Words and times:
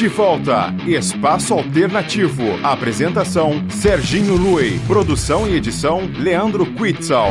De 0.00 0.08
volta, 0.08 0.74
Espaço 0.86 1.52
Alternativo. 1.52 2.42
Apresentação: 2.62 3.68
Serginho 3.68 4.34
Lui. 4.34 4.80
Produção 4.86 5.46
e 5.46 5.54
edição: 5.54 6.10
Leandro 6.16 6.64
Quitzal. 6.72 7.28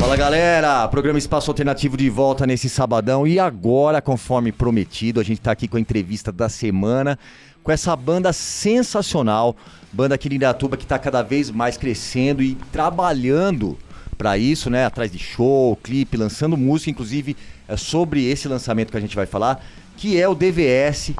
Fala 0.00 0.16
galera, 0.16 0.88
programa 0.88 1.16
Espaço 1.16 1.48
Alternativo 1.48 1.96
de 1.96 2.10
volta 2.10 2.44
nesse 2.44 2.68
sabadão 2.68 3.24
e 3.24 3.38
agora, 3.38 4.02
conforme 4.02 4.50
prometido, 4.50 5.20
a 5.20 5.22
gente 5.22 5.40
tá 5.40 5.52
aqui 5.52 5.68
com 5.68 5.76
a 5.76 5.80
entrevista 5.80 6.32
da 6.32 6.48
semana 6.48 7.16
com 7.62 7.70
essa 7.70 7.94
banda 7.94 8.32
sensacional, 8.32 9.56
banda 9.92 10.16
aqui 10.16 10.28
de 10.28 10.34
Indatuba 10.34 10.76
que 10.76 10.84
tá 10.84 10.98
cada 10.98 11.22
vez 11.22 11.52
mais 11.52 11.76
crescendo 11.76 12.42
e 12.42 12.56
trabalhando 12.72 13.78
para 14.18 14.36
isso, 14.36 14.68
né? 14.68 14.84
Atrás 14.84 15.12
de 15.12 15.20
show, 15.20 15.76
clipe, 15.76 16.16
lançando 16.16 16.56
música, 16.56 16.90
inclusive 16.90 17.36
é 17.68 17.76
sobre 17.76 18.24
esse 18.28 18.48
lançamento 18.48 18.90
que 18.90 18.96
a 18.96 19.00
gente 19.00 19.14
vai 19.14 19.26
falar, 19.26 19.64
que 19.98 20.18
é 20.20 20.28
o 20.28 20.34
DVS. 20.34 21.12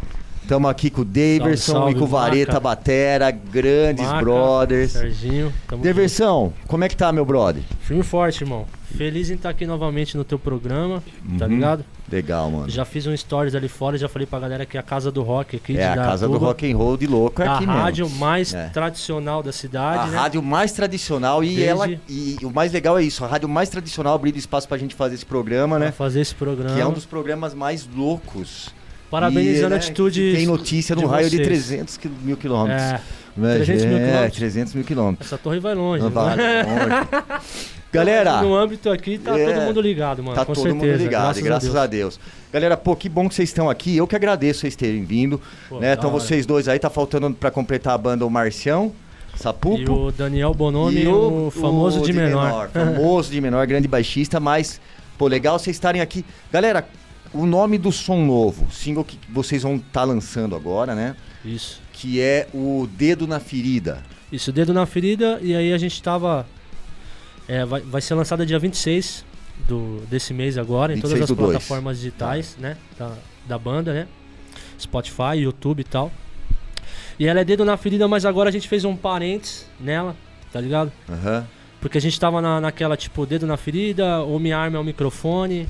Estamos 0.49 0.71
aqui 0.71 0.89
com 0.89 1.03
o 1.03 1.05
Daverson 1.05 1.73
Salve, 1.73 1.93
e 1.93 1.95
com 1.95 2.05
o 2.07 2.09
salve, 2.09 2.27
Vareta 2.31 2.53
Maca. 2.53 2.61
Batera, 2.61 3.31
grandes 3.31 4.07
Maca, 4.07 4.21
brothers. 4.23 4.93
Serginho, 4.93 5.53
tamo 5.67 5.83
Daversão, 5.83 6.55
como 6.67 6.85
é 6.85 6.89
que 6.89 6.97
tá, 6.97 7.13
meu 7.13 7.27
brother? 7.27 7.63
junto. 7.63 7.77
Firme 7.85 8.01
e 8.01 8.03
forte, 8.07 8.45
irmão. 8.45 8.65
Feliz 8.97 9.29
em 9.29 9.35
estar 9.35 9.51
aqui 9.51 9.67
novamente 9.67 10.17
no 10.17 10.25
teu 10.25 10.39
programa, 10.39 11.03
tá 11.39 11.45
Uhum. 11.45 11.51
ligado? 11.51 11.85
Legal, 12.11 12.51
mano. 12.51 12.71
Já 12.71 12.87
fiz 12.87 13.07
um 13.07 13.15
stories 13.15 13.55
ali 13.55 13.69
fora, 13.69 13.99
já 13.99 14.09
falei 14.09 14.25
pra 14.25 14.39
galera 14.41 14.65
que 14.65 14.79
é 14.79 14.81
a 14.81 14.83
casa 14.83 15.13
do 15.13 15.23
rock 15.23 15.57
aqui 15.57 15.77
é 15.77 15.87
a 15.87 15.95
casa 15.95 16.27
do 16.27 16.39
rock 16.39 16.73
and 16.73 16.75
roll 16.75 16.97
de 16.97 17.07
louco 17.07 17.43
é 17.43 17.47
a 17.47 17.57
aqui 17.57 17.67
rádio 17.67 18.07
mesmo. 18.07 18.19
mais 18.19 18.55
É. 18.55 18.71
tradicional 18.71 19.43
da 19.43 19.51
A 19.51 19.53
cidade, 19.53 20.11
né? 20.11 20.17
rádio 20.17 20.43
mais 20.43 20.73
tradicional 20.73 21.45
e 21.45 21.49
Desde- 21.49 21.65
ela 21.65 21.87
e 22.09 22.39
o 22.43 22.51
mais 22.51 22.73
legal 22.73 22.99
é 22.99 23.03
isso, 23.03 23.23
a 23.23 23.29
rádio 23.29 23.51
mais 23.51 23.69
tradicional 23.69 24.15
abrindo 24.15 24.39
espaço 24.39 24.67
pra 24.67 24.79
gente 24.79 24.95
fazer 24.95 25.15
esse 25.17 25.27
programa, 25.27 25.77
Pra 25.77 25.85
né? 25.85 25.93
fazer 25.93 26.23
esse 26.23 26.35
programa. 26.35 26.75
Que 26.75 26.81
é 26.81 26.87
um 26.87 26.93
dos 26.95 27.05
programas 27.05 27.53
mais 27.53 27.87
loucos. 27.95 28.71
Parabenizando 29.11 29.67
E, 29.67 29.71
né, 29.71 29.75
a 29.77 29.79
atitude. 29.79 30.33
Tem 30.37 30.47
notícia 30.47 30.95
no 30.95 31.03
de 31.03 31.09
raio 31.09 31.31
de 31.31 31.37
vocês. 31.37 31.49
300 31.49 31.97
quil- 31.97 32.11
mil 32.23 32.37
quilômetros. 32.37 32.83
É, 32.83 33.01
Mas 33.37 33.55
300 33.65 33.85
mil 33.87 33.97
é, 33.99 34.05
quilômetros. 34.07 34.39
300 34.39 34.75
mil 34.75 34.85
quilômetros. 34.85 35.27
essa 35.29 35.39
torre 35.39 35.61
vai 35.61 35.75
longe. 35.75 36.03
Não 36.03 36.11
vai 36.11 36.37
longe. 36.65 37.09
Galera, 37.91 38.43
No 38.43 38.55
âmbito 38.55 38.91
aqui 38.91 39.17
tá 39.17 39.39
É, 39.39 39.47
todo 39.55 39.63
mundo 39.65 39.81
ligado, 39.81 40.23
mano. 40.23 40.35
tá 40.37 40.45
todo 40.45 40.57
certeza. 40.57 40.75
mundo 40.75 40.87
ligado, 40.97 41.23
graças, 41.23 41.43
graças 41.43 41.75
a 41.77 41.83
a 41.85 41.87
Deus. 41.87 42.19
Deus. 42.19 42.21
Galera, 42.53 42.77
pô, 42.77 42.95
que 42.95 43.09
bom 43.09 43.29
que 43.29 43.35
vocês 43.35 43.49
estão 43.49 43.71
aqui. 43.71 43.97
Eu 43.97 44.07
que 44.07 44.15
agradeço 44.15 44.61
vocês 44.61 44.77
terem 44.77 45.05
vindo. 45.05 45.41
Pô, 45.71 45.79
né? 45.81 45.95
Então 45.95 46.11
hora. 46.11 46.21
vocês 46.21 46.45
dois 46.45 46.69
aí, 46.69 46.79
tá 46.79 46.91
faltando 46.91 47.31
pra 47.33 47.51
completar 47.51 47.95
a 47.95 47.99
banda 47.99 48.27
o 48.27 48.31
Marcião, 48.31 48.93
Sapupo. 49.35 49.79
E 49.81 49.89
o 49.89 50.11
Daniel 50.11 50.53
Bonomi, 50.53 51.03
E 51.03 51.09
o, 51.09 51.51
famoso 51.51 52.01
o 52.01 52.05
de 52.05 52.13
menor. 52.13 52.69
famoso 52.69 53.31
de 53.31 53.41
menor, 53.41 53.67
grande 53.67 53.89
baixista, 53.89 54.39
mas, 54.39 54.79
pô, 55.17 55.27
legal 55.27 55.59
vocês 55.59 55.75
estarem 55.77 56.03
aqui. 56.03 56.25
Galera, 56.53 56.87
o 57.33 57.47
nome 57.47 57.79
do 57.79 57.93
som 57.93 58.25
novo, 58.25 58.71
single 58.71 59.05
que 59.05 59.19
vocês 59.29 59.63
vão 59.63 59.77
estar 59.77 60.05
lançando 60.05 60.55
agora, 60.57 60.95
né? 60.95 61.17
Isso. 61.45 61.81
Que 61.93 62.21
é 62.21 62.49
o 62.55 62.89
Dedo 62.97 63.27
na 63.27 63.41
Ferida. 63.41 64.03
Isso, 64.31 64.53
dedo 64.53 64.75
na 64.75 64.85
ferida, 64.85 65.39
e 65.41 65.55
aí 65.57 65.73
a 65.73 65.79
gente 65.79 66.03
tava. 66.03 66.47
é, 67.49 67.65
vai, 67.65 67.81
vai 67.81 68.01
ser 68.03 68.15
lançada 68.15 68.45
dia 68.45 68.59
26 68.59 69.25
do, 69.67 70.03
desse 70.11 70.35
mês 70.35 70.59
agora, 70.59 70.93
em 70.93 70.97
26 70.97 71.27
todas 71.27 71.31
as 71.31 71.37
plataformas 71.37 71.97
digitais, 71.97 72.57
né? 72.61 72.77
Da, 72.99 73.15
da 73.47 73.59
banda, 73.59 73.95
né? 73.95 74.07
Spotify, 74.79 75.37
YouTube 75.39 75.81
e 75.81 75.85
tal. 75.85 76.13
E 77.19 77.27
ela 77.27 77.41
é 77.41 77.45
dedo 77.45 77.65
na 77.65 77.77
ferida, 77.79 78.07
mas 78.07 78.25
agora 78.27 78.51
a 78.51 78.53
gente 78.53 78.69
fez 78.69 78.85
um 78.85 78.95
parênteses 78.95 79.67
nela, 79.81 80.15
tá 80.53 80.61
ligado? 80.61 80.93
Aham. 81.09 81.47
Porque 81.81 81.97
a 81.97 82.01
gente 82.01 82.19
tava 82.21 82.43
na, 82.43 82.61
naquela, 82.61 82.97
tipo, 82.97 83.25
dedo 83.25 83.47
na 83.47 83.57
ferida, 83.57 84.19
ou 84.21 84.39
minha 84.39 84.59
arma 84.59 84.77
é 84.77 84.81
o 84.81 84.85
microfone. 84.85 85.67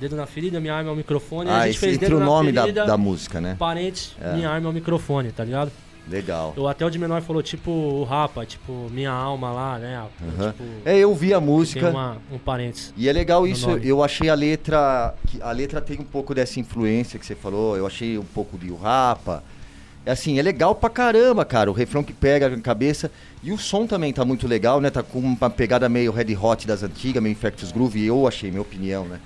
Dedo 0.00 0.16
na 0.16 0.26
ferida, 0.26 0.60
minha 0.60 0.74
arma 0.74 0.90
é 0.90 0.92
o 0.92 0.96
microfone. 0.96 1.48
e 1.48 1.52
a 1.52 1.56
Ah, 1.56 1.60
gente 1.66 1.70
esse 1.70 1.78
fez 1.80 1.94
entre 1.94 2.08
dedo 2.08 2.18
o 2.20 2.24
nome 2.24 2.50
da, 2.52 2.62
ferida, 2.62 2.84
da 2.86 2.96
música, 2.96 3.40
né? 3.40 3.56
parênteses, 3.58 4.16
É. 4.20 4.34
minha 4.34 4.50
arma 4.50 4.66
é 4.68 4.70
o 4.70 4.72
microfone, 4.74 5.30
tá 5.30 5.44
ligado? 5.44 5.70
Legal. 6.06 6.52
O 6.56 6.68
Até 6.68 6.84
o 6.84 6.90
de 6.90 6.98
Menor 6.98 7.22
falou, 7.22 7.42
tipo, 7.42 7.70
o 7.70 8.04
Rapa, 8.04 8.44
tipo, 8.44 8.88
minha 8.90 9.10
alma 9.10 9.50
lá, 9.50 9.78
né? 9.78 10.04
Aham. 10.38 10.50
Tipo, 10.52 10.64
É, 10.84 10.98
eu 10.98 11.14
vi 11.14 11.32
a 11.32 11.40
música. 11.40 11.88
uma, 11.88 12.18
um 12.30 12.36
parênteses. 12.36 12.92
E 12.94 13.08
é 13.08 13.12
legal 13.12 13.46
isso, 13.46 13.70
nome. 13.70 13.86
eu 13.88 14.04
achei 14.04 14.28
a 14.28 14.34
letra. 14.34 15.14
A 15.40 15.50
letra 15.52 15.80
tem 15.80 15.98
um 15.98 16.04
pouco 16.04 16.34
dessa 16.34 16.60
influência 16.60 17.18
que 17.18 17.24
você 17.24 17.34
falou, 17.34 17.74
eu 17.76 17.86
achei 17.86 18.18
um 18.18 18.24
pouco 18.24 18.58
de 18.58 18.70
o 18.70 18.76
Rapa. 18.76 19.42
É 20.04 20.10
assim, 20.10 20.38
é 20.38 20.42
legal 20.42 20.74
pra 20.74 20.90
caramba, 20.90 21.42
cara. 21.46 21.70
O 21.70 21.72
refrão 21.72 22.02
que 22.04 22.12
pega 22.12 22.50
na 22.50 22.58
cabeça. 22.60 23.10
E 23.42 23.50
o 23.50 23.56
som 23.56 23.86
também 23.86 24.12
tá 24.12 24.22
muito 24.26 24.46
legal, 24.46 24.82
né? 24.82 24.90
Tá 24.90 25.02
com 25.02 25.18
uma 25.20 25.48
pegada 25.48 25.88
meio 25.88 26.12
Red 26.12 26.36
Hot 26.36 26.66
das 26.66 26.82
antigas, 26.82 27.22
meio 27.22 27.32
Infectus 27.32 27.72
Groove, 27.72 28.04
eu 28.04 28.28
achei, 28.28 28.50
minha 28.50 28.60
opinião, 28.60 29.06
né? 29.06 29.18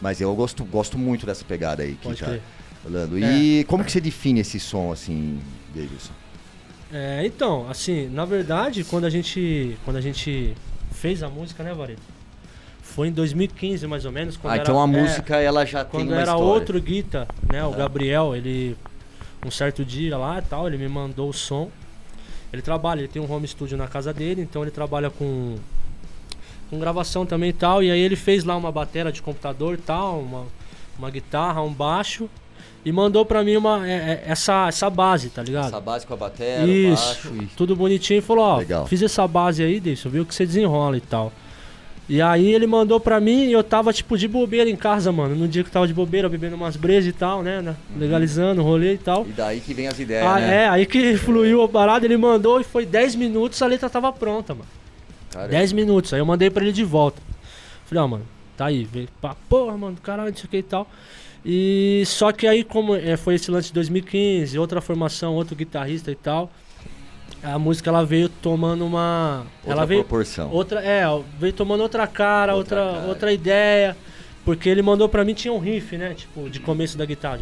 Mas 0.00 0.20
eu 0.20 0.34
gosto, 0.34 0.64
gosto 0.64 0.98
muito 0.98 1.24
dessa 1.24 1.44
pegada 1.44 1.82
aí 1.82 1.94
que 1.94 2.08
Pode 2.08 2.20
tá 2.20 2.26
crer. 2.26 2.42
falando. 2.82 3.18
E 3.18 3.64
como 3.64 3.84
que 3.84 3.90
você 3.90 4.00
define 4.00 4.40
esse 4.40 4.60
som, 4.60 4.92
assim, 4.92 5.40
Davidson? 5.74 6.12
É, 6.92 7.26
então, 7.26 7.68
assim, 7.68 8.08
na 8.08 8.24
verdade, 8.24 8.84
quando 8.84 9.04
a 9.04 9.10
gente. 9.10 9.76
Quando 9.84 9.96
a 9.96 10.00
gente 10.00 10.54
fez 10.92 11.22
a 11.22 11.28
música, 11.28 11.62
né, 11.62 11.74
Vareto? 11.74 12.02
Foi 12.80 13.08
em 13.08 13.12
2015, 13.12 13.86
mais 13.86 14.04
ou 14.04 14.12
menos. 14.12 14.36
Quando 14.36 14.52
ah, 14.52 14.56
era, 14.56 14.62
então 14.62 14.80
a 14.80 14.84
é, 14.84 14.86
música 14.86 15.36
ela 15.36 15.64
já 15.66 15.84
tem 15.84 16.00
Quando 16.00 16.08
uma 16.10 16.20
era 16.20 16.30
história. 16.30 16.44
outro 16.44 16.80
guita, 16.80 17.26
né? 17.52 17.62
O 17.64 17.68
Aham. 17.68 17.78
Gabriel, 17.78 18.36
ele. 18.36 18.76
Um 19.44 19.50
certo 19.50 19.84
dia 19.84 20.16
lá 20.16 20.38
e 20.38 20.42
tal, 20.42 20.66
ele 20.66 20.78
me 20.78 20.88
mandou 20.88 21.28
o 21.28 21.32
som. 21.32 21.70
Ele 22.52 22.62
trabalha, 22.62 23.00
ele 23.00 23.08
tem 23.08 23.20
um 23.20 23.30
home 23.30 23.46
studio 23.46 23.76
na 23.76 23.86
casa 23.86 24.12
dele, 24.12 24.40
então 24.42 24.62
ele 24.62 24.70
trabalha 24.70 25.10
com. 25.10 25.56
Com 26.70 26.78
gravação 26.78 27.24
também 27.24 27.50
e 27.50 27.52
tal. 27.52 27.82
E 27.82 27.90
aí 27.90 28.00
ele 28.00 28.16
fez 28.16 28.44
lá 28.44 28.56
uma 28.56 28.72
bateria 28.72 29.12
de 29.12 29.22
computador 29.22 29.74
e 29.74 29.78
tal, 29.78 30.18
uma, 30.20 30.44
uma 30.98 31.10
guitarra, 31.10 31.62
um 31.62 31.72
baixo. 31.72 32.28
E 32.84 32.92
mandou 32.92 33.24
pra 33.26 33.42
mim 33.42 33.56
uma, 33.56 33.86
é- 33.88 33.92
é- 33.92 34.24
essa, 34.30 34.68
essa 34.68 34.88
base, 34.88 35.28
tá 35.30 35.42
ligado? 35.42 35.66
Essa 35.66 35.80
base 35.80 36.06
com 36.06 36.14
a 36.14 36.16
bateria, 36.16 36.64
o 36.64 36.68
Isso, 36.94 37.04
baixo 37.28 37.42
e... 37.42 37.46
tudo 37.56 37.74
bonitinho 37.74 38.18
e 38.18 38.20
falou, 38.20 38.44
ó, 38.44 38.56
Legal. 38.58 38.86
fiz 38.86 39.02
essa 39.02 39.26
base 39.26 39.60
aí, 39.62 39.80
Deilson, 39.80 40.08
viu 40.08 40.24
que 40.24 40.32
você 40.32 40.46
desenrola 40.46 40.96
e 40.96 41.00
tal. 41.00 41.32
E 42.08 42.22
aí 42.22 42.54
ele 42.54 42.68
mandou 42.68 43.00
pra 43.00 43.18
mim 43.18 43.46
e 43.46 43.52
eu 43.52 43.64
tava, 43.64 43.92
tipo, 43.92 44.16
de 44.16 44.28
bobeira 44.28 44.70
em 44.70 44.76
casa, 44.76 45.10
mano. 45.10 45.34
No 45.34 45.48
dia 45.48 45.64
que 45.64 45.68
eu 45.68 45.72
tava 45.72 45.88
de 45.88 45.92
bobeira, 45.94 46.28
bebendo 46.28 46.54
umas 46.54 46.76
brejas 46.76 47.06
e 47.06 47.12
tal, 47.12 47.42
né? 47.42 47.60
né, 47.60 47.74
Legalizando, 47.98 48.62
rolê 48.62 48.94
e 48.94 48.98
tal. 48.98 49.26
E 49.28 49.32
daí 49.32 49.58
que 49.60 49.74
vem 49.74 49.88
as 49.88 49.98
ideias, 49.98 50.24
Ah, 50.24 50.38
né? 50.38 50.64
é, 50.64 50.68
aí 50.68 50.86
que 50.86 51.16
fluiu 51.18 51.62
a 51.64 51.68
parada, 51.68 52.04
ele 52.06 52.16
mandou 52.16 52.60
e 52.60 52.64
foi 52.64 52.86
10 52.86 53.16
minutos, 53.16 53.60
a 53.60 53.66
letra 53.66 53.90
tava 53.90 54.12
pronta, 54.12 54.54
mano. 54.54 54.68
Cara, 55.30 55.48
10 55.48 55.72
minutos, 55.72 56.12
aí 56.12 56.20
eu 56.20 56.26
mandei 56.26 56.50
pra 56.50 56.62
ele 56.62 56.72
de 56.72 56.84
volta. 56.84 57.20
Falei, 57.84 58.02
ó, 58.02 58.08
mano, 58.08 58.26
tá 58.56 58.66
aí, 58.66 58.84
veio 58.84 59.08
pra 59.20 59.34
porra, 59.48 59.76
mano, 59.76 59.96
caralho, 60.02 60.30
não 60.30 60.36
sei 60.36 60.46
o 60.46 60.48
que 60.48 60.56
e 60.58 60.62
tal. 60.62 60.88
E 61.44 62.02
só 62.06 62.32
que 62.32 62.46
aí, 62.46 62.64
como 62.64 62.94
é, 62.96 63.16
foi 63.16 63.34
esse 63.36 63.50
lance 63.50 63.68
de 63.68 63.74
2015, 63.74 64.58
outra 64.58 64.80
formação, 64.80 65.34
outro 65.34 65.54
guitarrista 65.54 66.10
e 66.10 66.16
tal, 66.16 66.50
a 67.42 67.58
música 67.58 67.88
ela 67.90 68.04
veio 68.04 68.28
tomando 68.28 68.84
uma. 68.84 69.46
outra 69.58 69.72
ela 69.72 69.86
veio. 69.86 70.00
proporção. 70.02 70.50
Outra, 70.50 70.80
é, 70.82 71.02
veio 71.38 71.52
tomando 71.52 71.82
outra 71.82 72.06
cara, 72.06 72.54
Outra 72.56 72.82
outra, 72.82 72.94
cara. 72.98 73.08
outra 73.08 73.32
ideia. 73.32 73.96
Porque 74.44 74.68
ele 74.68 74.80
mandou 74.80 75.08
pra 75.08 75.24
mim, 75.24 75.34
tinha 75.34 75.52
um 75.52 75.58
riff, 75.58 75.96
né? 75.96 76.14
Tipo, 76.14 76.48
de 76.48 76.60
começo 76.60 76.96
da 76.96 77.04
guitarra. 77.04 77.40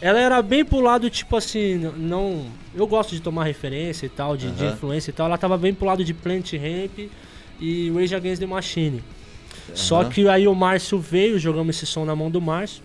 Ela 0.00 0.20
era 0.20 0.40
bem 0.40 0.64
pro 0.64 0.80
lado, 0.80 1.10
tipo 1.10 1.36
assim, 1.36 1.74
não. 1.96 2.46
Eu 2.76 2.86
gosto 2.86 3.14
de 3.14 3.22
tomar 3.22 3.44
referência 3.44 4.04
e 4.04 4.08
tal, 4.08 4.36
de, 4.36 4.50
de 4.50 4.64
Aham. 4.64 4.74
influência 4.74 5.10
e 5.10 5.12
tal. 5.12 5.26
Ela 5.26 5.38
tava 5.38 5.56
bem 5.56 5.72
pro 5.72 5.86
lado 5.86 6.04
de 6.04 6.12
Plant 6.12 6.52
Ramp 6.52 7.10
e 7.58 7.90
Rage 7.90 8.14
Against 8.14 8.40
the 8.40 8.46
Machine. 8.46 9.02
Só 9.74 10.02
Aham. 10.02 10.10
que 10.10 10.28
aí 10.28 10.46
o 10.46 10.54
Márcio 10.54 10.98
veio, 10.98 11.38
jogamos 11.38 11.76
esse 11.76 11.86
som 11.86 12.04
na 12.04 12.14
mão 12.14 12.30
do 12.30 12.40
Márcio. 12.40 12.82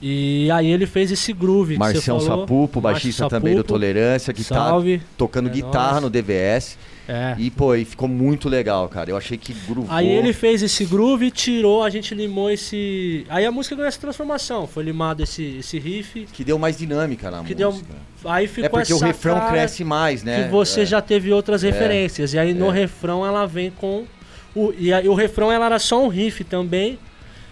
E 0.00 0.50
aí 0.50 0.66
ele 0.70 0.84
fez 0.86 1.10
esse 1.10 1.32
groove 1.32 1.78
Marcião. 1.78 2.20
Sapupo, 2.20 2.80
baixista 2.80 3.28
também 3.28 3.54
do 3.54 3.58
Sapupo. 3.58 3.72
Tolerância, 3.74 4.32
que 4.32 4.44
Salve. 4.44 4.98
tá 4.98 5.04
tocando 5.16 5.48
É 5.48 5.52
guitarra 5.52 5.92
nóis. 5.92 6.02
no 6.02 6.10
DVS. 6.10 6.76
É. 7.08 7.36
E, 7.38 7.50
pô, 7.52 7.74
e 7.74 7.84
ficou 7.84 8.08
muito 8.08 8.48
legal, 8.48 8.88
cara. 8.88 9.10
Eu 9.10 9.16
achei 9.16 9.38
que 9.38 9.54
groovou. 9.66 9.86
Aí 9.94 10.08
ele 10.08 10.32
fez 10.32 10.60
esse 10.62 10.84
groove, 10.84 11.30
tirou, 11.30 11.84
a 11.84 11.88
gente 11.88 12.14
limou 12.14 12.50
esse. 12.50 13.24
Aí 13.28 13.46
a 13.46 13.50
música 13.52 13.76
ganhou 13.76 13.86
essa 13.88 14.00
transformação. 14.00 14.66
Foi 14.66 14.82
limado 14.82 15.22
esse, 15.22 15.58
esse 15.60 15.78
riff. 15.78 16.26
Que 16.32 16.42
deu 16.44 16.58
mais 16.58 16.76
dinâmica 16.76 17.30
na 17.30 17.42
Que 17.44 17.54
deu- 17.54 17.70
música. 17.70 17.94
Aí 18.24 18.48
ficou 18.48 18.64
É 18.64 18.68
porque 18.68 18.92
o 18.92 18.98
refrão 18.98 19.40
cresce 19.48 19.84
mais, 19.84 20.24
né? 20.24 20.44
Que 20.44 20.50
você 20.50 20.80
É. 20.80 20.84
já 20.86 21.00
teve 21.00 21.32
outras 21.32 21.62
É. 21.62 21.70
referências. 21.70 22.34
E 22.34 22.38
aí 22.38 22.52
no 22.52 22.70
É. 22.70 22.72
refrão 22.80 23.24
ela 23.24 23.46
vem 23.46 23.70
com. 23.70 24.04
O, 24.54 24.72
e 24.76 24.92
aí 24.92 25.08
o 25.08 25.14
refrão 25.14 25.52
ela 25.52 25.66
era 25.66 25.78
só 25.78 26.02
um 26.04 26.08
riff 26.08 26.42
também. 26.42 26.98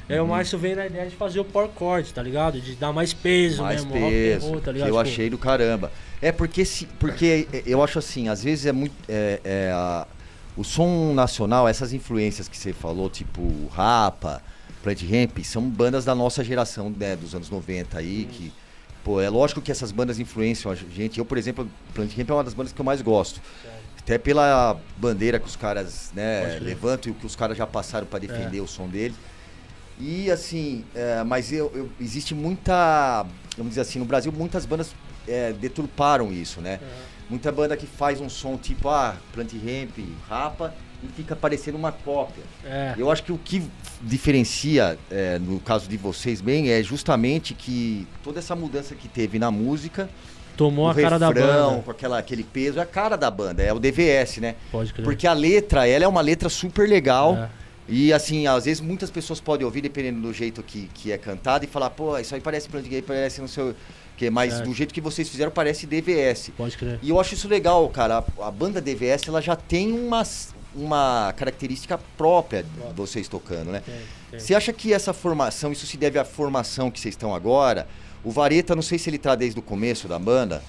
Aí 0.09 0.19
Uhum. 0.19 0.27
o 0.27 0.29
Márcio 0.29 0.59
veio 0.59 0.77
na 0.77 0.87
ideia 0.87 1.09
de 1.09 1.17
fazer 1.17 1.41
o 1.41 1.45
power 1.45 1.71
chord, 1.79 2.13
tá 2.13 2.23
ligado? 2.23 2.61
De 2.61 2.75
dar 2.75 2.93
mais 2.93 3.13
peso 3.15 3.63
mais 3.63 3.85
mesmo, 3.85 3.93
rock 4.01 4.05
and 4.07 4.11
peso. 4.11 4.47
roll, 4.47 4.57
tá 4.57 4.65
que 4.65 4.73
ligado? 4.73 4.89
eu 4.89 4.95
Tipo, 4.97 5.09
achei 5.11 5.31
do 5.31 5.39
caramba. 5.39 5.93
É 6.21 6.31
porque 6.33 6.65
se, 6.65 6.87
porque 6.99 7.49
eu 7.67 7.83
acho 7.83 7.99
assim, 7.99 8.29
às 8.29 8.43
vezes 8.43 8.67
é 8.67 8.73
muito 8.73 8.95
é, 9.09 9.41
é, 9.45 9.71
a- 9.73 10.07
o 10.57 10.63
som 10.63 11.13
nacional, 11.15 11.67
essas 11.67 11.93
influências 11.93 12.49
que 12.49 12.57
você 12.57 12.73
falou, 12.73 13.09
tipo 13.09 13.43
Rapa, 13.73 14.43
Plant 14.83 15.01
Ramp, 15.03 15.39
são 15.43 15.63
bandas 15.63 16.05
da 16.05 16.15
nossa 16.15 16.45
geração, 16.45 16.91
né, 16.97 17.17
dos 17.17 17.35
anos 17.35 17.49
90 17.49 17.99
aí, 17.99 18.29
que 18.31 18.53
pô, 19.03 19.21
é 19.21 19.29
lógico 19.31 19.61
que 19.63 19.71
essas 19.73 19.91
bandas 19.91 20.19
influenciam 20.19 20.71
a 20.71 20.75
gente. 20.75 21.19
Eu, 21.19 21.25
por 21.25 21.39
exemplo, 21.39 21.67
Plant 21.95 22.15
Ramp 22.17 22.29
é 22.31 22.33
uma 22.35 22.45
das 22.45 22.53
bandas 22.55 22.73
que 22.73 22.81
eu 22.81 22.85
mais 22.85 23.01
gosto. 23.03 23.41
Até 23.99 24.19
pela 24.19 24.79
bandeira 24.99 25.39
que 25.39 25.47
os 25.47 25.57
caras, 25.57 26.11
né, 26.15 26.59
levantam 26.61 27.11
e 27.11 27.17
o 27.17 27.19
que 27.19 27.25
os 27.25 27.35
caras 27.35 27.57
já 27.57 27.67
passaram 27.67 28.07
pra 28.07 28.19
defender 28.19 28.61
o 28.61 28.69
som 28.69 28.87
deles. 28.87 29.17
E 29.99 30.31
assim, 30.31 30.85
é, 30.95 31.23
mas 31.25 31.53
eu, 31.53 31.71
eu- 31.75 31.89
existe 32.01 32.35
muita, 32.35 33.25
vamos 33.57 33.71
dizer 33.71 33.83
assim, 33.83 33.99
no 33.99 34.05
Brasil 34.05 34.33
muitas 34.33 34.67
bandas 34.67 34.95
é, 35.29 35.53
deturparam 35.53 36.33
isso, 36.33 36.61
né? 36.61 36.81
Muita 37.31 37.51
banda 37.51 37.77
que 37.77 37.87
faz 37.87 38.21
um 38.21 38.29
som 38.29 38.57
tipo, 38.57 38.89
ah, 38.89 39.17
Plant 39.33 39.53
Ramp, 39.55 39.99
Rapa, 40.29 40.75
e 41.03 41.07
fica 41.09 41.35
parecendo 41.35 41.79
uma 41.79 41.91
cópia. 41.93 42.43
É. 42.65 42.95
Eu 42.99 43.11
acho 43.11 43.23
que 43.23 43.33
o 43.33 43.39
que 43.39 43.63
diferencia, 44.03 44.99
é, 45.11 45.39
no 45.39 45.59
caso 45.61 45.89
de 45.89 45.97
vocês 45.97 46.41
bem, 46.41 46.71
é 46.71 46.83
justamente 46.83 47.53
que 47.55 48.07
toda 48.23 48.39
essa 48.39 48.55
mudança 48.55 48.95
que 48.95 49.09
teve 49.09 49.39
na 49.39 49.51
música, 49.51 50.09
Tomou 50.57 50.89
a 50.89 50.95
cara 50.95 51.19
da 51.19 51.29
refrão, 51.29 51.71
banda. 51.71 51.83
com 51.83 51.91
aquela, 51.91 52.19
aquele 52.19 52.45
peso, 52.45 52.79
é 52.79 52.83
a 52.83 52.87
cara 52.87 53.17
da 53.17 53.29
banda, 53.31 53.61
é 53.63 53.73
o 53.73 53.79
DVS, 53.81 54.39
né? 54.41 54.55
Pode 54.71 54.93
crer. 54.93 55.03
Porque 55.05 55.27
a 55.27 55.33
letra, 55.33 55.87
ela 55.89 56.05
é 56.05 56.09
uma 56.09 56.21
letra 56.21 56.49
super 56.49 56.89
legal. 56.89 57.37
É. 57.37 57.64
E 57.89 58.13
assim, 58.13 58.47
às 58.47 58.65
vezes 58.65 58.81
muitas 58.81 59.11
pessoas 59.11 59.41
podem 59.41 59.65
ouvir, 59.65 59.83
dependendo 59.83 60.21
do 60.21 60.33
jeito 60.33 60.63
que, 60.63 60.89
que 60.95 61.13
é 61.13 61.19
cantado, 61.19 61.65
e 61.65 61.69
falar, 61.69 61.91
pô, 61.91 62.19
isso 62.19 62.35
aí 62.35 62.41
parece 62.41 62.69
Plant 62.69 62.87
Gay, 62.87 63.03
parece 63.03 63.41
não 63.41 63.49
sei 63.49 63.65
o 63.65 63.77
que, 64.17 64.31
mas 64.31 64.55
Certo. 64.55 64.69
do 64.69 64.75
jeito 64.75 64.95
que 64.95 65.01
vocês 65.01 65.29
fizeram 65.29 65.51
parece 65.51 65.87
DVS. 65.87 66.51
Pode 66.57 66.77
crer. 66.79 66.99
E 67.03 67.11
eu 67.11 67.21
acho 67.21 67.35
isso 67.35 67.49
legal, 67.49 67.87
cara. 67.89 68.25
A, 68.39 68.49
a 68.49 68.51
banda 68.51 68.81
DVS, 68.81 69.29
ela 69.29 69.43
já 69.43 69.55
tem 69.57 69.93
uma, 69.93 70.23
uma 70.75 71.35
característica 71.37 71.99
própria 72.17 72.63
de 72.63 72.95
vocês 72.95 73.29
tocando, 73.29 73.71
né? 73.71 73.83
Tem, 73.85 73.95
tem. 74.31 74.41
Você 74.41 74.55
acha 74.55 74.73
que 74.73 74.93
essa 74.93 75.13
formação, 75.13 75.73
isso 75.73 75.87
se 75.87 75.97
deve 75.97 76.19
à 76.19 76.25
formação 76.25 76.91
que 76.91 76.99
vocês 76.99 77.13
estão 77.13 77.35
agora? 77.35 77.87
O 78.23 78.31
Vareta, 78.31 78.75
não 78.75 78.83
sei 78.83 78.99
se 78.99 79.11
ele 79.11 79.19
tá 79.19 79.35
desde 79.35 79.59
o 79.59 79.63
começo 79.63 80.09
da 80.09 80.19
banda, 80.19 80.63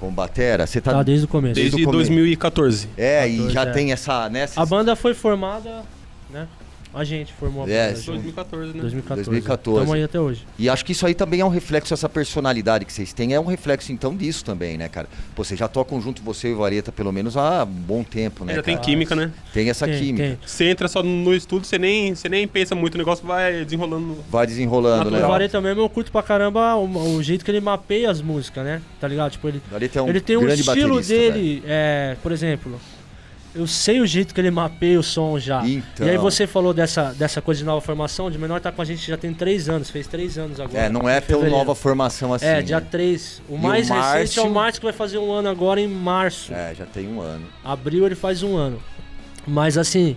com 0.00 0.10
batera. 0.10 0.66
Você 0.66 0.80
tá... 0.80 0.92
Tá 0.92 1.02
desde 1.02 1.26
o 1.26 1.28
começo. 1.28 1.54
Desde 1.54 1.76
Desde 1.76 1.88
o 1.88 1.92
começo. 1.92 2.08
2014. 2.08 2.88
É, 2.96 3.28
e 3.28 3.36
14, 3.36 3.54
já 3.54 3.62
é. 3.62 3.70
tem 3.70 3.92
essa, 3.92 4.28
né? 4.28 4.48
A 4.56 4.66
banda 4.66 4.96
foi 4.96 5.14
formada, 5.14 5.84
né? 6.30 6.46
A 6.94 7.04
gente 7.04 7.34
formou 7.34 7.64
a 7.66 7.70
É, 7.70 7.88
banda. 7.88 8.00
sim. 8.00 8.06
2014, 8.06 8.66
né? 8.72 8.80
2014. 8.80 9.24
2014. 9.30 9.76
Estamos 9.82 9.94
aí 9.94 10.02
até 10.02 10.18
hoje. 10.18 10.46
E 10.58 10.70
acho 10.70 10.82
que 10.82 10.92
isso 10.92 11.06
aí 11.06 11.14
também 11.14 11.40
é 11.40 11.44
um 11.44 11.50
reflexo, 11.50 11.92
essa 11.92 12.08
personalidade 12.08 12.86
que 12.86 12.92
vocês 12.92 13.12
têm, 13.12 13.34
é 13.34 13.38
um 13.38 13.44
reflexo 13.44 13.92
então 13.92 14.16
disso 14.16 14.42
também, 14.42 14.78
né, 14.78 14.88
cara? 14.88 15.06
Pô, 15.36 15.44
você 15.44 15.54
já 15.54 15.68
tocam 15.68 16.00
junto, 16.00 16.22
você 16.22 16.48
e 16.48 16.54
o 16.54 16.56
Vareta, 16.56 16.90
pelo 16.90 17.12
menos 17.12 17.36
há 17.36 17.62
um 17.64 17.66
bom 17.66 18.02
tempo, 18.02 18.42
né? 18.42 18.54
já 18.54 18.62
tem 18.62 18.74
cara? 18.74 18.86
química, 18.86 19.14
né? 19.14 19.30
Tem 19.52 19.68
essa 19.68 19.86
Tem, 19.86 19.98
química. 19.98 20.24
tem. 20.28 20.38
Você 20.44 20.64
entra 20.64 20.88
só 20.88 21.02
no 21.02 21.34
estúdio, 21.34 21.66
você 21.68 21.78
nem, 21.78 22.14
você 22.14 22.26
nem 22.26 22.48
pensa 22.48 22.74
muito, 22.74 22.94
o 22.94 22.98
negócio 22.98 23.24
vai 23.26 23.66
desenrolando. 23.66 24.16
Vai 24.30 24.46
desenrolando, 24.46 25.04
né? 25.04 25.08
O 25.08 25.10
Natural. 25.10 25.30
Vareta 25.30 25.60
mesmo 25.60 25.82
eu 25.82 25.90
curto 25.90 26.10
pra 26.10 26.22
caramba 26.22 26.74
o, 26.74 27.16
o 27.16 27.22
jeito 27.22 27.44
que 27.44 27.50
ele 27.50 27.60
mapeia 27.60 28.10
as 28.10 28.22
músicas, 28.22 28.64
né? 28.64 28.80
Tá 28.98 29.06
ligado? 29.06 29.32
Tipo, 29.32 29.46
ele, 29.48 29.60
O 29.68 29.72
Vareta 29.72 29.98
é 29.98 30.02
um 30.02 30.08
ele 30.08 30.20
tem 30.22 30.38
um 30.38 30.40
grande 30.40 30.62
estilo 30.62 30.88
baterista, 30.96 31.14
né? 31.14 31.30
dele, 31.32 31.62
é, 31.66 32.16
por 32.22 32.32
exemplo, 32.32 32.80
eu 33.58 33.66
sei 33.66 34.00
o 34.00 34.06
jeito 34.06 34.32
que 34.32 34.40
ele 34.40 34.50
mapeia 34.50 34.98
o 34.98 35.02
som 35.02 35.38
já. 35.38 35.66
Então. 35.66 36.06
E 36.06 36.10
aí 36.10 36.16
você 36.16 36.46
falou 36.46 36.72
dessa, 36.72 37.12
dessa 37.12 37.42
coisa 37.42 37.58
de 37.58 37.64
nova 37.64 37.80
formação, 37.80 38.26
o 38.26 38.30
de 38.30 38.38
menor 38.38 38.60
tá 38.60 38.70
com 38.70 38.80
a 38.80 38.84
gente 38.84 39.06
já 39.06 39.16
tem 39.16 39.34
três 39.34 39.68
anos, 39.68 39.90
fez 39.90 40.06
três 40.06 40.38
anos 40.38 40.60
agora. 40.60 40.84
É, 40.84 40.88
não 40.88 41.08
é 41.08 41.20
tão 41.20 41.38
fevereiro. 41.38 41.56
nova 41.58 41.74
formação 41.74 42.32
assim. 42.32 42.46
É, 42.46 42.62
dia 42.62 42.78
né? 42.80 42.86
3. 42.88 43.42
O 43.48 43.54
o 43.54 43.58
mais 43.58 43.88
recente 43.88 44.38
é 44.38 44.42
o 44.42 44.44
Márcio- 44.44 44.50
Márcio 44.54 44.80
que 44.80 44.86
vai 44.86 44.92
fazer 44.94 45.18
um 45.18 45.32
ano 45.32 45.48
agora 45.48 45.80
em 45.80 45.88
março. 45.88 46.52
É, 46.54 46.74
já 46.74 46.86
tem 46.86 47.08
um 47.08 47.20
ano. 47.20 47.46
Abril 47.64 48.06
ele 48.06 48.14
faz 48.14 48.42
um 48.42 48.56
ano. 48.56 48.80
Mas 49.46 49.76
assim, 49.76 50.16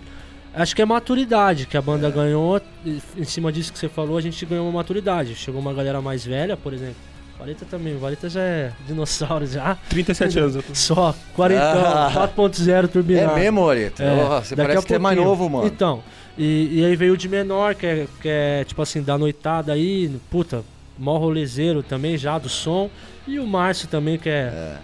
acho 0.54 0.76
que 0.76 0.82
é 0.82 0.84
maturidade 0.84 1.66
que 1.66 1.76
a 1.76 1.82
banda 1.82 2.08
ganhou. 2.10 2.60
e 2.86 3.00
Em 3.16 3.24
cima 3.24 3.50
disso 3.50 3.72
que 3.72 3.78
você 3.78 3.88
falou, 3.88 4.16
a 4.16 4.20
gente 4.20 4.46
ganhou 4.46 4.66
uma 4.66 4.72
maturidade. 4.78 5.34
Chegou 5.34 5.60
uma 5.60 5.74
galera 5.74 6.00
mais 6.00 6.24
velha, 6.24 6.56
por 6.56 6.72
exemplo. 6.72 6.96
Valeta 7.42 7.64
também, 7.68 7.96
Valeta 7.96 8.28
já 8.30 8.40
é 8.40 8.72
dinossauro 8.86 9.44
já. 9.46 9.76
37 9.88 10.38
anos. 10.38 10.54
eu 10.56 10.62
tô- 10.62 10.74
Só, 10.76 11.12
40, 11.34 11.60
Ah. 11.62 12.10
4.0 12.14 12.86
turbinado. 12.86 13.32
É 13.32 13.40
mesmo, 13.40 13.66
Vareta? 13.66 14.02
É, 14.04 14.14
Ó, 14.14 14.40
você 14.40 14.54
daqui 14.54 14.68
parece 14.68 14.84
a 14.84 14.88
que 14.88 14.94
é 14.94 14.98
mais 14.98 15.16
novo, 15.18 15.50
mano. 15.50 15.66
Então, 15.66 16.04
e, 16.38 16.68
e 16.80 16.84
aí 16.84 16.94
veio 16.94 17.14
o 17.14 17.16
de 17.16 17.28
menor, 17.28 17.74
que 17.74 17.84
é, 17.84 18.06
que 18.20 18.28
é 18.28 18.64
tipo 18.64 18.80
assim, 18.80 19.02
da 19.02 19.18
noitada 19.18 19.72
aí, 19.72 20.08
puta, 20.30 20.62
mó 20.96 21.18
rolezeiro 21.18 21.82
também 21.82 22.16
já 22.16 22.38
do 22.38 22.48
som. 22.48 22.88
E 23.26 23.40
o 23.40 23.46
Márcio 23.46 23.88
também, 23.88 24.16
que 24.18 24.28
é. 24.28 24.76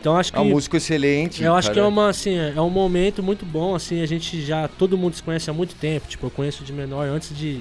Então 0.00 0.16
acho 0.16 0.32
que. 0.32 0.38
É 0.38 0.40
um 0.42 0.46
músico 0.48 0.78
excelente. 0.78 1.42
Eu 1.44 1.54
acho 1.54 1.70
que 1.70 1.78
é 1.78 1.82
uma 1.84 2.08
assim, 2.08 2.38
é 2.38 2.54
é 2.56 2.60
um 2.62 2.70
momento 2.70 3.22
muito 3.22 3.44
bom, 3.44 3.74
assim, 3.74 4.00
a 4.00 4.06
gente 4.06 4.40
já 4.40 4.66
todo 4.66 4.96
mundo 4.96 5.14
se 5.14 5.22
conhece 5.22 5.50
há 5.50 5.52
muito 5.52 5.74
tempo, 5.74 6.06
tipo, 6.08 6.24
eu 6.26 6.30
conheço 6.30 6.64
de 6.64 6.72
menor 6.72 7.06
antes 7.06 7.36
de 7.36 7.60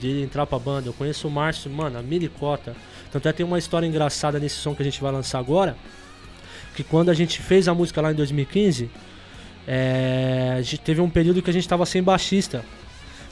de 0.00 0.22
entrar 0.22 0.46
pra 0.46 0.58
banda, 0.58 0.88
eu 0.88 0.94
conheço 0.94 1.28
o 1.28 1.30
Márcio, 1.30 1.70
mano, 1.70 1.98
a 1.98 2.02
Miricota. 2.02 2.74
Tanto 3.12 3.28
é 3.28 3.32
tem 3.32 3.44
uma 3.44 3.58
história 3.58 3.86
engraçada 3.86 4.38
nesse 4.38 4.56
som 4.56 4.74
que 4.74 4.82
a 4.82 4.84
gente 4.84 5.00
vai 5.00 5.10
lançar 5.12 5.38
agora, 5.38 5.76
que 6.74 6.84
quando 6.84 7.10
a 7.10 7.14
gente 7.14 7.40
fez 7.40 7.66
a 7.68 7.74
música 7.74 8.00
lá 8.00 8.12
em 8.12 8.14
2015, 8.14 8.88
é, 9.66 10.54
a 10.56 10.62
gente 10.62 10.78
teve 10.78 11.00
um 11.00 11.10
período 11.10 11.42
que 11.42 11.50
a 11.50 11.52
gente 11.52 11.68
tava 11.68 11.84
sem 11.86 12.02
baixista. 12.02 12.64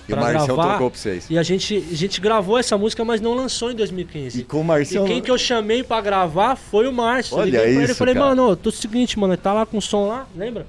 E 0.09 0.13
o 0.13 0.17
Marcião 0.17 0.47
gravar, 0.57 0.73
tocou 0.73 0.91
pra 0.91 0.99
vocês. 1.01 1.27
E 1.29 1.37
a 1.39 1.43
gente, 1.43 1.77
a 1.93 1.95
gente 1.95 2.19
gravou 2.21 2.59
essa 2.59 2.79
música, 2.79 3.05
mas 3.05 3.21
não 3.21 3.35
lançou 3.35 3.71
em 3.71 3.75
2015. 3.75 4.41
E 4.41 4.45
com 4.45 4.59
o 4.59 4.61
E 4.61 4.65
Marcião. 4.65 5.05
quem 5.05 5.21
que 5.21 5.31
eu 5.31 5.37
chamei 5.37 5.83
pra 5.85 6.01
gravar 6.01 6.57
foi 6.57 6.89
o 6.89 6.93
Márcio. 6.93 7.37
Olha 7.37 7.61
pra 7.61 7.69
ele 7.69 7.81
e 7.81 7.85
isso, 7.85 7.95
falei, 7.95 8.15
cara. 8.15 8.27
mano, 8.35 8.57
tô 8.57 8.71
o 8.71 8.73
seguinte, 8.73 9.19
mano, 9.19 9.35
ele 9.35 9.43
tá 9.43 9.53
lá 9.53 9.67
com 9.67 9.77
o 9.77 9.83
som 9.83 10.07
lá, 10.09 10.27
lembra? 10.35 10.67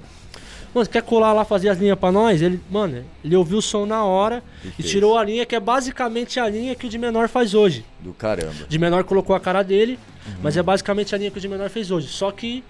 Mano, 0.74 0.86
você 0.86 0.92
quer 0.92 1.01
colar 1.01 1.33
lá 1.33 1.44
fazer 1.44 1.69
as 1.69 1.77
linhas 1.80 1.98
pra 1.98 2.12
nós? 2.12 2.42
Ele, 2.42 2.60
mano, 2.69 3.04
ele 3.24 3.36
ouviu 3.36 3.57
o 3.57 3.62
som 3.62 3.86
na 3.86 4.04
hora 4.06 4.44
e, 4.63 4.69
fez. 4.69 4.89
tirou 4.89 5.18
a 5.18 5.24
linha, 5.24 5.45
que 5.45 5.56
é 5.56 5.60
basicamente 5.60 6.39
a 6.39 6.48
linha 6.48 6.75
que 6.75 6.86
o 6.86 6.89
de 6.89 6.98
menor 6.98 7.27
faz 7.27 7.54
hoje. 7.56 7.83
Do 8.00 8.13
caramba. 8.13 8.54
O 8.66 8.68
de 8.68 8.77
menor 8.77 9.04
colocou 9.04 9.36
a 9.36 9.39
cara 9.39 9.63
dele, 9.63 9.98
Uhum. 10.27 10.33
mas 10.44 10.56
é 10.57 10.62
basicamente 10.62 11.16
a 11.16 11.18
linha 11.18 11.31
que 11.31 11.38
o 11.39 11.42
de 11.42 11.48
menor 11.48 11.69
fez 11.69 11.89
hoje. 11.89 12.07
Só 12.07 12.30
que, 12.31 12.63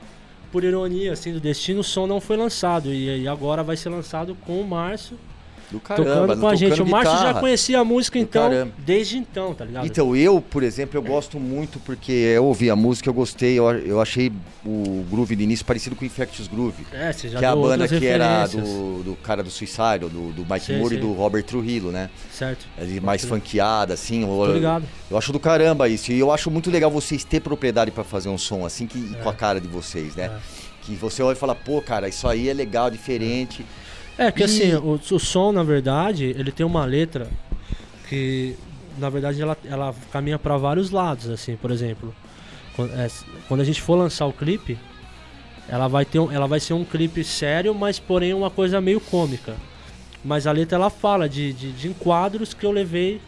por 0.51 0.63
ironia, 0.63 1.11
assim, 1.11 1.33
do 1.33 1.39
destino, 1.41 1.81
o 1.81 1.83
som 1.83 2.07
não 2.07 2.21
foi 2.21 2.37
lançado. 2.37 2.93
E, 2.93 3.23
e 3.23 3.27
agora 3.27 3.63
vai 3.63 3.75
ser 3.75 3.89
lançado 3.89 4.35
com 4.45 4.61
o 4.61 4.65
Márcio 4.67 5.17
Do 5.71 5.79
caramba. 5.79 6.09
tocando 6.21 6.39
com 6.41 6.47
a 6.47 6.55
gente. 6.55 6.81
O 6.81 6.85
Márcio 6.87 7.17
já 7.19 7.33
conhecia 7.35 7.79
a 7.79 7.83
música, 7.83 8.17
Do 8.17 8.21
então, 8.23 8.49
caramba. 8.49 8.71
desde 8.79 9.17
então, 9.17 9.53
tá 9.53 9.65
ligado? 9.65 9.85
Então, 9.85 10.15
eu, 10.15 10.41
por 10.41 10.63
exemplo, 10.63 10.97
eu 10.97 11.03
gosto 11.03 11.39
muito 11.39 11.79
porque 11.79 12.11
eu 12.11 12.45
ouvi 12.45 12.69
a 12.69 12.75
música, 12.75 13.07
eu 13.09 13.13
gostei, 13.13 13.59
eu, 13.59 13.69
eu 13.79 14.01
achei 14.01 14.31
o 14.65 15.05
groove 15.11 15.35
do 15.35 15.43
início 15.43 15.63
parecido 15.65 15.95
com 15.95 16.03
o 16.03 16.07
Infectious 16.07 16.47
Groove. 16.47 16.85
é, 16.91 17.13
você 17.13 17.29
já 17.29 17.39
que 17.39 17.45
é 17.45 17.47
a 17.47 17.55
banda 17.55 17.87
que 17.87 18.05
era 18.07 18.47
do, 18.47 19.03
do 19.03 19.15
cara 19.17 19.43
do 19.43 19.49
Suicide, 19.51 19.99
do, 19.99 20.31
do 20.31 20.45
Mike 20.51 20.65
Sei, 20.65 20.77
Moore 20.77 20.95
sei. 20.95 20.97
e 20.97 21.01
do 21.01 21.13
Robert 21.13 21.43
Trujillo, 21.43 21.91
né? 21.91 22.09
Certo. 22.31 22.65
Ele 22.77 22.99
mais 22.99 23.23
funkeada, 23.23 23.93
assim. 23.93 24.21
Tô 24.25 24.45
Eu, 24.47 24.81
eu 25.11 25.17
acho 25.17 25.31
do 25.31 25.39
caramba 25.39 25.87
isso. 25.87 26.11
E 26.11 26.19
eu 26.19 26.31
acho 26.31 26.49
muito 26.49 26.71
legal 26.71 26.89
vocês 26.89 27.23
ter 27.23 27.39
propriedade 27.41 27.91
pra 27.91 28.03
fazer 28.03 28.29
um 28.29 28.37
som 28.37 28.65
assim 28.65 28.87
que, 28.87 29.13
É. 29.15 29.21
com 29.21 29.29
a 29.29 29.33
cara 29.33 29.61
de 29.61 29.67
vocês, 29.67 30.15
né? 30.15 30.25
É. 30.25 30.39
Que 30.81 30.95
você 30.95 31.21
olha 31.21 31.35
e 31.35 31.37
fala, 31.37 31.53
pô, 31.53 31.79
cara, 31.81 32.07
isso 32.09 32.27
aí 32.27 32.49
é 32.49 32.53
legal, 32.53 32.89
diferente. 32.89 33.63
É, 33.63 33.88
que 34.31 34.41
E- 34.41 34.43
assim, 34.45 34.73
o, 34.75 34.99
o 35.11 35.19
som, 35.19 35.51
na 35.51 35.63
verdade, 35.63 36.25
ele 36.37 36.51
tem 36.51 36.65
uma 36.65 36.85
letra 36.85 37.27
que, 38.07 38.55
na 38.97 39.09
verdade, 39.09 39.41
ela, 39.41 39.57
ela 39.65 39.95
caminha 40.11 40.37
pra 40.39 40.57
vários 40.57 40.89
lados, 40.91 41.29
assim, 41.29 41.55
por 41.55 41.71
exemplo. 41.71 42.13
Quando, 42.75 42.93
é, 42.93 43.09
quando 43.47 43.61
a 43.61 43.63
gente 43.63 43.81
for 43.81 43.95
lançar 43.95 44.25
o 44.25 44.33
clipe, 44.33 44.77
ela 45.67 45.87
vai, 45.87 46.03
ter 46.05 46.19
um, 46.19 46.31
ela 46.31 46.47
vai 46.47 46.59
ser 46.59 46.73
um 46.73 46.83
clipe 46.83 47.23
sério, 47.23 47.73
mas 47.75 47.99
porém 47.99 48.33
uma 48.33 48.49
coisa 48.49 48.81
meio 48.81 48.99
cômica. 48.99 49.55
Mas 50.25 50.47
a 50.47 50.51
letra, 50.51 50.75
ela 50.77 50.89
fala 50.89 51.29
de, 51.29 51.53
de, 51.53 51.71
de 51.71 51.87
enquadros 51.87 52.53
que 52.53 52.65
eu 52.65 52.71
levei. 52.71 53.21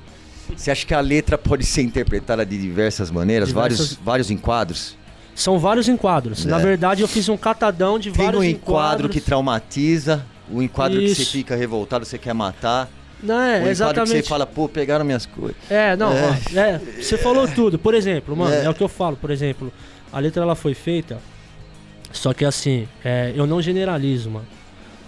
Você 0.55 0.71
acha 0.71 0.85
que 0.85 0.93
a 0.93 0.99
letra 0.99 1.37
pode 1.37 1.63
ser 1.65 1.83
interpretada 1.83 2.45
de 2.45 2.57
diversas 2.57 3.09
maneiras? 3.11 3.47
Diversas- 3.49 3.77
Vários, 3.93 3.99
vários 4.03 4.31
enquadros? 4.31 4.97
São 5.33 5.57
vários 5.57 5.87
enquadros. 5.87 6.45
É. 6.45 6.49
Na 6.49 6.57
verdade, 6.57 7.01
eu 7.01 7.07
fiz 7.07 7.29
um 7.29 7.37
catadão 7.37 7.97
de 7.97 8.11
Tem 8.11 8.25
vários 8.25 8.41
um 8.41 8.43
enquadro 8.43 8.73
enquadros. 9.05 9.11
que 9.13 9.21
traumatiza, 9.21 10.25
o 10.51 10.61
enquadro 10.61 10.99
que 10.99 11.13
você 11.15 11.21
Isso. 11.23 11.31
fica 11.31 11.55
revoltado, 11.55 12.05
você 12.05 12.17
quer 12.17 12.33
matar. 12.33 12.89
Não, 13.23 13.35
o 13.35 13.39
é, 13.39 13.43
enquadro 13.49 13.63
que 13.65 13.69
exatamente. 13.71 14.09
você 14.23 14.23
fala, 14.23 14.45
pô, 14.47 14.67
pegaram 14.67 15.05
minhas 15.05 15.25
coisas. 15.25 15.55
É, 15.69 15.95
não, 15.95 16.11
É. 16.11 16.29
ó, 16.55 16.59
é, 16.59 16.79
você 17.01 17.17
falou 17.17 17.47
tudo. 17.47 17.77
Por 17.77 17.93
exemplo, 17.93 18.35
mano, 18.35 18.53
É. 18.53 18.65
é. 18.65 18.69
o 18.69 18.73
que 18.73 18.81
eu 18.83 18.89
falo, 18.89 19.15
por 19.15 19.29
exemplo, 19.31 19.71
a 20.11 20.19
letra 20.19 20.41
ela 20.43 20.55
foi 20.55 20.73
feita, 20.73 21.19
só 22.11 22.33
que 22.33 22.43
assim, 22.43 22.87
é, 23.05 23.31
eu 23.35 23.45
não 23.47 23.61
generalizo, 23.61 24.29
mano. 24.29 24.47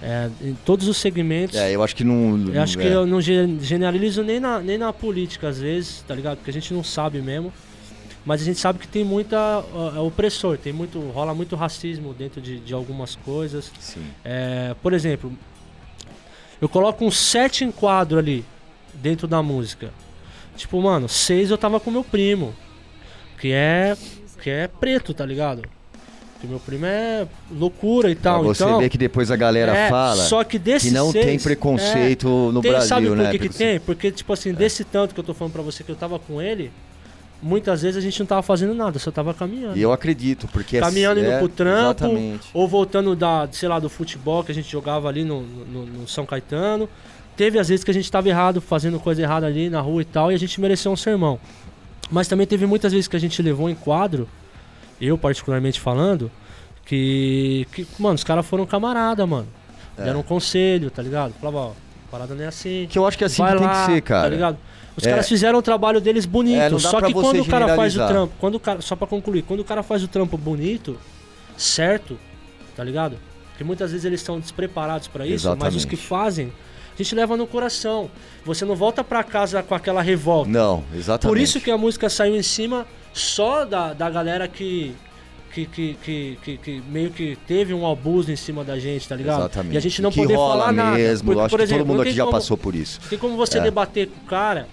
É, 0.01 0.29
em 0.41 0.53
todos 0.65 0.87
os 0.89 0.97
segmentos, 0.97 1.55
É, 1.57 1.71
eu 1.73 1.81
acho 1.81 1.95
que 1.95 2.03
não. 2.03 2.51
eu 2.53 2.61
acho 2.61 2.77
que 2.77 2.85
é. 2.85 2.93
eu 2.93 3.05
não 3.05 3.21
ge- 3.21 3.57
generalizo 3.61 4.21
nem 4.21 4.37
na, 4.39 4.59
nem 4.59 4.77
na 4.77 4.91
política, 4.91 5.47
às 5.47 5.59
vezes, 5.59 6.03
tá 6.05 6.13
ligado? 6.13 6.37
Porque 6.37 6.49
a 6.49 6.53
gente 6.53 6.73
não 6.73 6.83
sabe 6.83 7.21
mesmo. 7.21 7.53
Mas 8.25 8.41
a 8.41 8.45
gente 8.45 8.59
sabe 8.59 8.79
que 8.79 8.87
tem 8.87 9.03
muita 9.03 9.63
é 9.95 9.99
opressor, 9.99 10.57
tem 10.57 10.71
muito, 10.71 10.99
rola 11.09 11.33
muito 11.33 11.55
racismo 11.57 12.13
dentro 12.13 12.39
de, 12.39 12.59
de 12.59 12.73
algumas 12.73 13.15
coisas. 13.17 13.71
Sim. 13.79 14.05
É, 14.23 14.73
por 14.81 14.93
exemplo, 14.93 15.31
eu 16.61 16.69
coloco 16.69 17.03
uns 17.05 17.17
sete 17.17 17.65
enquadros 17.65 18.19
ali 18.19 18.45
dentro 18.93 19.27
da 19.27 19.43
música. 19.43 19.91
Tipo, 20.55 20.81
mano, 20.81 21.09
seis 21.09 21.49
eu 21.51 21.57
tava 21.57 21.79
com 21.79 21.91
meu 21.91 22.03
primo, 22.03 22.53
que 23.39 23.51
é 23.51 23.97
que 24.41 24.49
é 24.49 24.67
preto, 24.67 25.13
tá 25.13 25.25
ligado? 25.25 25.63
Que 26.39 26.47
meu 26.47 26.59
primo 26.59 26.85
é 26.85 27.25
loucura 27.51 28.09
e 28.09 28.15
Pra 28.15 28.31
tal. 28.33 28.43
você 28.43 28.63
então, 28.63 28.79
vê 28.79 28.89
que 28.89 28.97
depois 28.97 29.31
a 29.31 29.35
galera 29.37 29.73
é, 29.75 29.89
fala 29.89 30.23
só 30.23 30.43
que 30.43 30.59
desse 30.59 30.89
que 30.89 30.93
não 30.93 31.11
seis, 31.11 31.25
tem 31.25 31.39
preconceito 31.39 32.27
no 32.51 32.59
é, 32.59 32.61
tem, 32.61 32.71
Brasil, 32.71 32.87
sabe 32.89 33.07
por 33.07 33.17
né? 33.17 33.31
que, 33.31 33.39
que 33.39 33.47
Porque- 33.49 33.57
tem? 33.63 33.79
Porque 33.79 34.11
tipo 34.11 34.31
assim, 34.33 34.53
desse 34.53 34.83
tanto 34.83 35.13
que 35.13 35.19
eu 35.19 35.23
tô 35.23 35.33
falando 35.33 35.53
pra 35.53 35.61
você 35.61 35.83
que 35.83 35.89
eu 35.91 35.95
tava 35.95 36.19
com 36.19 36.41
ele, 36.41 36.71
muitas 37.43 37.81
vezes 37.81 37.97
a 37.97 38.01
gente 38.01 38.17
não 38.19 38.25
tava 38.25 38.41
fazendo 38.41 38.73
nada, 38.73 38.97
só 38.97 39.11
tava 39.11 39.33
caminhando. 39.33 39.77
E 39.77 39.81
eu 39.81 39.91
acredito, 39.91 40.47
porque... 40.47 40.77
é- 40.77 40.79
Caminhando, 40.79 41.19
indo 41.19 41.29
é, 41.29 41.37
pro 41.39 41.49
trampo, 41.49 42.05
Exatamente. 42.05 42.49
Ou 42.53 42.67
voltando 42.67 43.15
da, 43.15 43.47
sei 43.51 43.67
lá, 43.67 43.79
do 43.79 43.89
futebol 43.89 44.43
que 44.43 44.51
a 44.51 44.55
gente 44.55 44.71
jogava 44.71 45.09
ali 45.09 45.23
no, 45.23 45.41
no, 45.41 45.85
no 45.85 46.07
São 46.07 46.25
Caetano. 46.25 46.87
teve 47.35 47.59
às 47.59 47.67
vezes 47.67 47.83
que 47.83 47.91
a 47.91 47.93
gente 47.93 48.09
tava 48.09 48.29
errado, 48.29 48.61
fazendo 48.61 48.99
coisa 48.99 49.21
errada 49.21 49.45
ali 49.45 49.69
na 49.69 49.81
rua 49.81 50.01
e 50.01 50.05
tal, 50.05 50.31
e 50.31 50.35
a 50.35 50.39
gente 50.39 50.59
mereceu 50.61 50.91
um 50.91 50.95
sermão. 50.95 51.39
Mas 52.09 52.27
também 52.27 52.47
teve 52.47 52.65
muitas 52.65 52.91
vezes 52.91 53.07
que 53.07 53.15
a 53.15 53.19
gente 53.19 53.41
levou 53.41 53.69
em 53.69 53.75
quadro, 53.75 54.27
eu 55.01 55.17
particularmente 55.17 55.79
falando, 55.79 56.31
que, 56.85 57.67
que 57.73 57.87
mano, 57.99 58.15
os 58.15 58.23
caras 58.23 58.45
foram 58.45 58.65
camarada, 58.65 59.25
mano. 59.25 59.47
É. 59.97 60.03
Deram 60.05 60.19
um 60.19 60.23
conselho, 60.23 60.89
tá 60.89 61.01
ligado? 61.01 61.33
Falava, 61.33 61.57
ó, 61.57 61.69
a 61.71 62.11
parada 62.11 62.35
não 62.35 62.43
é 62.43 62.47
assim. 62.47 62.87
Que 62.89 62.97
eu 62.97 63.05
acho 63.05 63.17
que 63.17 63.23
é 63.23 63.27
assim 63.27 63.43
que 63.43 63.51
tem 63.51 63.65
lá, 63.65 63.85
que 63.85 63.91
ser, 63.93 64.01
cara. 64.01 64.23
Tá 64.23 64.29
ligado? 64.29 64.57
Os 64.95 65.05
É. 65.05 65.09
caras 65.09 65.27
fizeram 65.27 65.57
o 65.57 65.61
trabalho 65.61 65.99
deles 65.99 66.25
bonito, 66.25 66.75
É, 66.75 66.79
só 66.79 67.01
que 67.01 67.13
quando 67.13 67.41
o 67.41 67.45
cara 67.45 67.75
faz 67.75 67.95
o 67.97 68.05
trampo, 68.07 68.33
quando 68.39 68.55
o 68.55 68.59
cara, 68.59 68.81
só 68.81 68.95
pra 68.95 69.07
concluir, 69.07 69.41
quando 69.41 69.61
o 69.61 69.63
cara 69.65 69.81
faz 69.81 70.03
o 70.03 70.07
trampo 70.07 70.37
bonito, 70.37 70.97
certo, 71.57 72.17
tá 72.75 72.83
ligado? 72.83 73.17
Porque 73.49 73.63
muitas 73.63 73.91
vezes 73.91 74.05
eles 74.05 74.19
estão 74.19 74.39
despreparados 74.39 75.07
pra 75.07 75.25
isso, 75.25 75.47
mas 75.47 75.57
os 75.57 75.59
Exatamente. 75.63 75.87
que 75.87 75.95
fazem, 75.95 76.51
a 76.93 76.97
gente 77.01 77.13
leva 77.15 77.35
no 77.37 77.45
coração. 77.47 78.09
Você 78.45 78.65
não 78.65 78.75
volta 78.75 79.03
pra 79.03 79.23
casa 79.23 79.61
com 79.63 79.75
aquela 79.75 80.01
revolta. 80.01 80.49
Não, 80.49 80.83
exatamente. 80.95 81.27
Por 81.35 81.41
isso 81.41 81.59
que 81.59 81.71
a 81.71 81.77
música 81.77 82.09
saiu 82.09 82.35
em 82.35 82.43
cima 82.43 82.85
só 83.13 83.65
da, 83.65 83.93
da 83.93 84.09
galera 84.09 84.47
que 84.47 84.95
que, 85.53 85.67
que, 85.67 85.93
que, 86.03 86.39
que, 86.43 86.57
que 86.57 86.81
meio 86.89 87.11
que 87.11 87.37
teve 87.45 87.75
um 87.75 87.85
abuso 87.87 88.31
em 88.31 88.35
cima 88.35 88.63
da 88.63 88.79
gente, 88.79 89.07
tá 89.07 89.15
ligado? 89.15 89.41
Exatamente. 89.41 89.75
E 89.75 89.77
a 89.77 89.79
gente 89.79 90.01
não 90.01 90.09
que 90.09 90.19
poder 90.19 90.33
rola 90.33 90.53
falar 90.61 90.71
nada. 90.71 90.97
mesmo. 90.97 91.25
Porque, 91.27 91.39
eu 91.39 91.43
acho 91.45 91.49
por 91.51 91.57
que 91.59 91.63
exemplo, 91.63 91.83
todo 91.85 91.91
mundo 91.91 92.01
aqui 92.01 92.11
já 92.11 92.23
como- 92.23 92.35
passou 92.35 92.57
por 92.57 92.73
isso. 92.73 92.99
tem 93.07 93.19
como 93.19 93.37
você 93.37 93.59
É. 93.59 93.61
debater 93.61 94.07
com 94.07 94.19
o 94.25 94.27
cara 94.27 94.67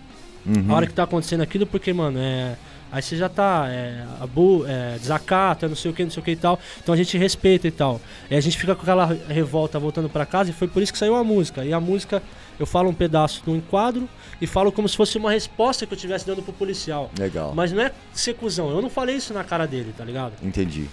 Uhum. 0.56 0.72
a 0.72 0.76
hora 0.76 0.86
que 0.86 0.92
tá 0.92 1.04
acontecendo 1.04 1.42
aquilo, 1.42 1.66
porque, 1.66 1.92
mano, 1.92 2.18
é. 2.18 2.56
Aí 2.92 3.00
você 3.00 3.16
já 3.16 3.28
tá 3.28 3.68
é, 3.68 4.04
abu, 4.20 4.66
é, 4.66 4.98
desacato, 4.98 5.64
é 5.64 5.68
não 5.68 5.76
sei 5.76 5.92
o 5.92 5.94
que, 5.94 6.02
não 6.02 6.10
sei 6.10 6.20
o 6.20 6.24
que 6.24 6.32
e 6.32 6.36
tal. 6.36 6.58
Então 6.82 6.92
a 6.92 6.96
gente 6.96 7.16
respeita 7.16 7.68
e 7.68 7.70
tal. 7.70 8.00
E 8.28 8.34
a 8.34 8.40
gente 8.40 8.58
fica 8.58 8.74
com 8.74 8.82
aquela 8.82 9.06
revolta 9.28 9.78
voltando 9.78 10.08
pra 10.08 10.26
casa 10.26 10.50
e 10.50 10.52
foi 10.52 10.66
por 10.66 10.82
isso 10.82 10.92
que 10.92 10.98
saiu 10.98 11.14
a 11.14 11.22
música. 11.22 11.64
E 11.64 11.72
a 11.72 11.78
música, 11.78 12.20
eu 12.58 12.66
falo 12.66 12.90
um 12.90 12.92
pedaço 12.92 13.44
do 13.44 13.54
enquadro 13.54 14.08
e 14.40 14.46
falo 14.46 14.72
como 14.72 14.88
se 14.88 14.96
fosse 14.96 15.16
uma 15.18 15.30
resposta 15.30 15.86
que 15.86 15.92
eu 15.92 15.96
estivesse 15.96 16.26
dando 16.26 16.42
pro 16.42 16.52
policial. 16.52 17.12
Legal. 17.16 17.52
Mas 17.54 17.70
não 17.70 17.80
é 17.80 17.92
ser 18.12 18.34
cuzão. 18.34 18.70
Eu 18.70 18.82
não 18.82 18.90
falei 18.90 19.14
isso 19.14 19.32
na 19.32 19.44
cara 19.44 19.66
dele, 19.66 19.94
tá 19.96 20.04
ligado? 20.04 20.32
Entendi. 20.42 20.88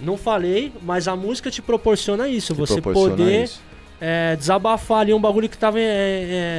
Não 0.00 0.16
falei, 0.16 0.72
mas 0.80 1.06
a 1.06 1.14
música 1.14 1.50
te 1.50 1.60
proporciona 1.60 2.28
isso. 2.28 2.54
Te 2.54 2.58
você 2.58 2.80
proporciona 2.80 3.14
poder 3.14 3.44
isso. 3.44 3.60
É, 4.04 4.34
desabafar 4.34 4.98
ali 4.98 5.14
um 5.14 5.20
bagulho 5.20 5.48
que 5.48 5.56
tava, 5.56 5.78
é, 5.78 5.84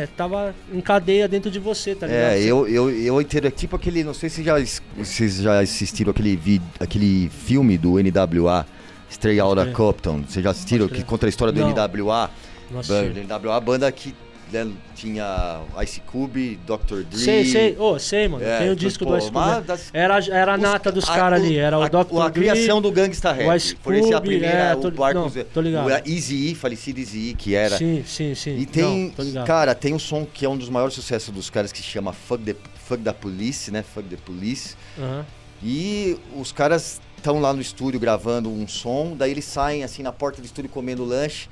é, 0.04 0.08
tava 0.16 0.56
em 0.72 0.80
cadeia 0.80 1.28
dentro 1.28 1.52
de 1.52 1.60
você, 1.60 1.94
tá 1.94 2.08
ligado? 2.08 2.22
É, 2.22 2.42
eu, 2.42 2.66
eu, 2.70 2.90
eu 2.90 3.20
entendo. 3.20 3.48
É 3.48 3.52
tipo 3.52 3.76
aquele. 3.76 4.02
Não 4.02 4.14
sei 4.14 4.30
se 4.30 4.42
já, 4.42 4.56
vocês 4.96 5.42
já 5.42 5.60
assistiram 5.60 6.12
aquele, 6.12 6.38
vi, 6.38 6.62
aquele 6.80 7.30
filme 7.30 7.78
do 7.78 7.96
NWA, 8.02 8.66
Stray 9.10 9.42
Outta 9.42 9.64
crer. 9.64 9.76
Compton. 9.76 10.24
Vocês 10.26 10.42
já 10.42 10.52
assistiram? 10.52 10.88
Que 10.88 11.04
conta 11.04 11.26
a 11.26 11.30
história 11.30 11.52
do 11.52 11.60
Não. 11.60 11.72
NWA. 11.72 12.30
Nossa, 12.72 13.04
NWA, 13.04 13.60
banda 13.60 13.92
que 13.92 14.16
né, 14.53 14.72
tinha 14.95 15.62
Ice 15.83 16.00
Cube, 16.01 16.60
Dr. 16.65 17.01
Dre. 17.10 17.19
Sei, 17.19 17.45
sei. 17.45 17.75
Ô, 17.77 17.98
sei, 18.00 18.27
mano. 18.27 18.45
É, 18.45 18.60
Tem 18.60 18.69
o 18.69 18.75
disco 18.75 19.03
pô, 19.03 19.12
do 19.12 19.17
Ice 19.17 19.31
Cube. 19.31 19.39
né? 19.45 19.62
das- 19.65 19.89
Era, 19.93 20.19
era 20.29 20.53
a 20.53 20.57
nata 20.57 20.91
dos 20.91 21.10
a- 21.10 21.15
caras 21.15 21.41
ali. 21.41 21.57
Era 21.57 21.77
o 21.79 21.81
a, 21.81 21.88
Dr. 21.89 22.22
A 22.22 22.29
Dre, 22.29 22.41
criação 22.41 22.81
do 22.81 22.91
Gangsta 22.91 23.31
Rap. 23.31 23.48
o 23.48 23.53
Ice 23.55 23.75
Por 23.75 23.93
esse 23.95 24.13
a 24.13 24.17
Cube, 24.17 24.27
primeira, 24.29 24.55
é, 24.57 24.75
o 24.75 24.79
tô- 24.79 24.91
barco. 24.91 25.19
não, 25.19 25.29
tô 25.45 25.62
ligado. 25.62 25.88
O 25.88 26.10
Easy 26.10 26.55
falecido 26.55 27.00
Easy 27.00 27.33
que 27.38 27.55
era. 27.55 27.77
Sim, 27.77 28.03
sim, 28.05 28.36
sim. 28.36 28.57
E 28.57 28.65
tem, 28.65 29.13
Não, 29.33 29.43
cara, 29.43 29.74
tem 29.74 29.93
um 29.93 30.00
som 30.00 30.25
que 30.31 30.45
é 30.45 30.50
um 30.50 30.55
dos 30.57 30.69
maiores 30.69 30.93
sucessos 30.93 31.33
dos 31.33 31.50
caras 31.50 31.72
que 31.72 31.79
se 31.79 31.86
chama 31.86 32.13
Fuck 32.13 32.43
the, 32.43 32.55
Fuck 32.86 33.01
the 33.03 33.12
Police, 33.13 33.72
né? 33.72 33.83
Fuck 33.83 34.07
the 34.07 34.17
Police. 34.17 34.75
Aham. 35.00 35.25
E 35.63 36.17
os 36.38 36.51
caras 36.51 37.00
estão 37.17 37.39
lá 37.39 37.53
no 37.53 37.62
estúdio 37.62 38.00
gravando 38.00 38.50
um 38.50 38.67
som, 38.67 39.15
daí 39.17 39.31
eles 39.31 39.45
saem 39.45 39.83
assim 39.83 40.03
na 40.03 40.12
porta 40.12 40.41
do 40.41 40.45
estúdio 40.45 40.69
comendo 40.69 41.05
lanche, 41.05 41.48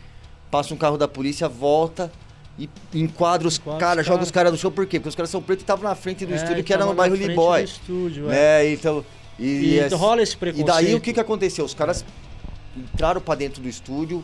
passa 0.51 0.73
um 0.73 0.77
carro 0.77 0.97
da 0.97 1.07
polícia, 1.07 1.47
volta 1.47 2.11
e 2.59 2.69
enquadra 2.93 3.47
os 3.47 3.57
caras, 3.57 4.05
joga 4.05 4.17
caras. 4.17 4.27
os 4.27 4.31
caras 4.31 4.51
no 4.51 4.57
chão, 4.57 4.71
por 4.71 4.85
quê? 4.85 4.99
Porque 4.99 5.09
os 5.09 5.15
caras 5.15 5.29
são 5.29 5.41
pretos 5.41 5.61
e 5.61 5.63
estavam 5.63 5.83
na 5.89 5.95
frente 5.95 6.25
do 6.25 6.33
É, 6.33 6.35
estúdio 6.35 6.59
e 6.59 6.63
que 6.63 6.73
era 6.73 6.85
no 6.85 6.93
bairro 6.93 7.15
Liboy. 7.15 7.63
estúdio, 7.63 8.27
é. 8.31 8.63
Né? 8.63 8.73
Então. 8.73 9.03
E, 9.39 9.45
E, 9.75 9.79
essa- 9.79 9.95
rola 9.95 10.21
esse 10.21 10.35
e 10.35 10.37
preconceito. 10.37 10.67
daí 10.67 10.93
o 10.93 10.99
que, 11.01 11.13
que 11.13 11.19
aconteceu? 11.19 11.65
Os 11.65 11.73
caras 11.73 12.05
entraram 12.77 13.19
pra 13.21 13.35
dentro 13.35 13.61
do 13.61 13.67
estúdio. 13.69 14.23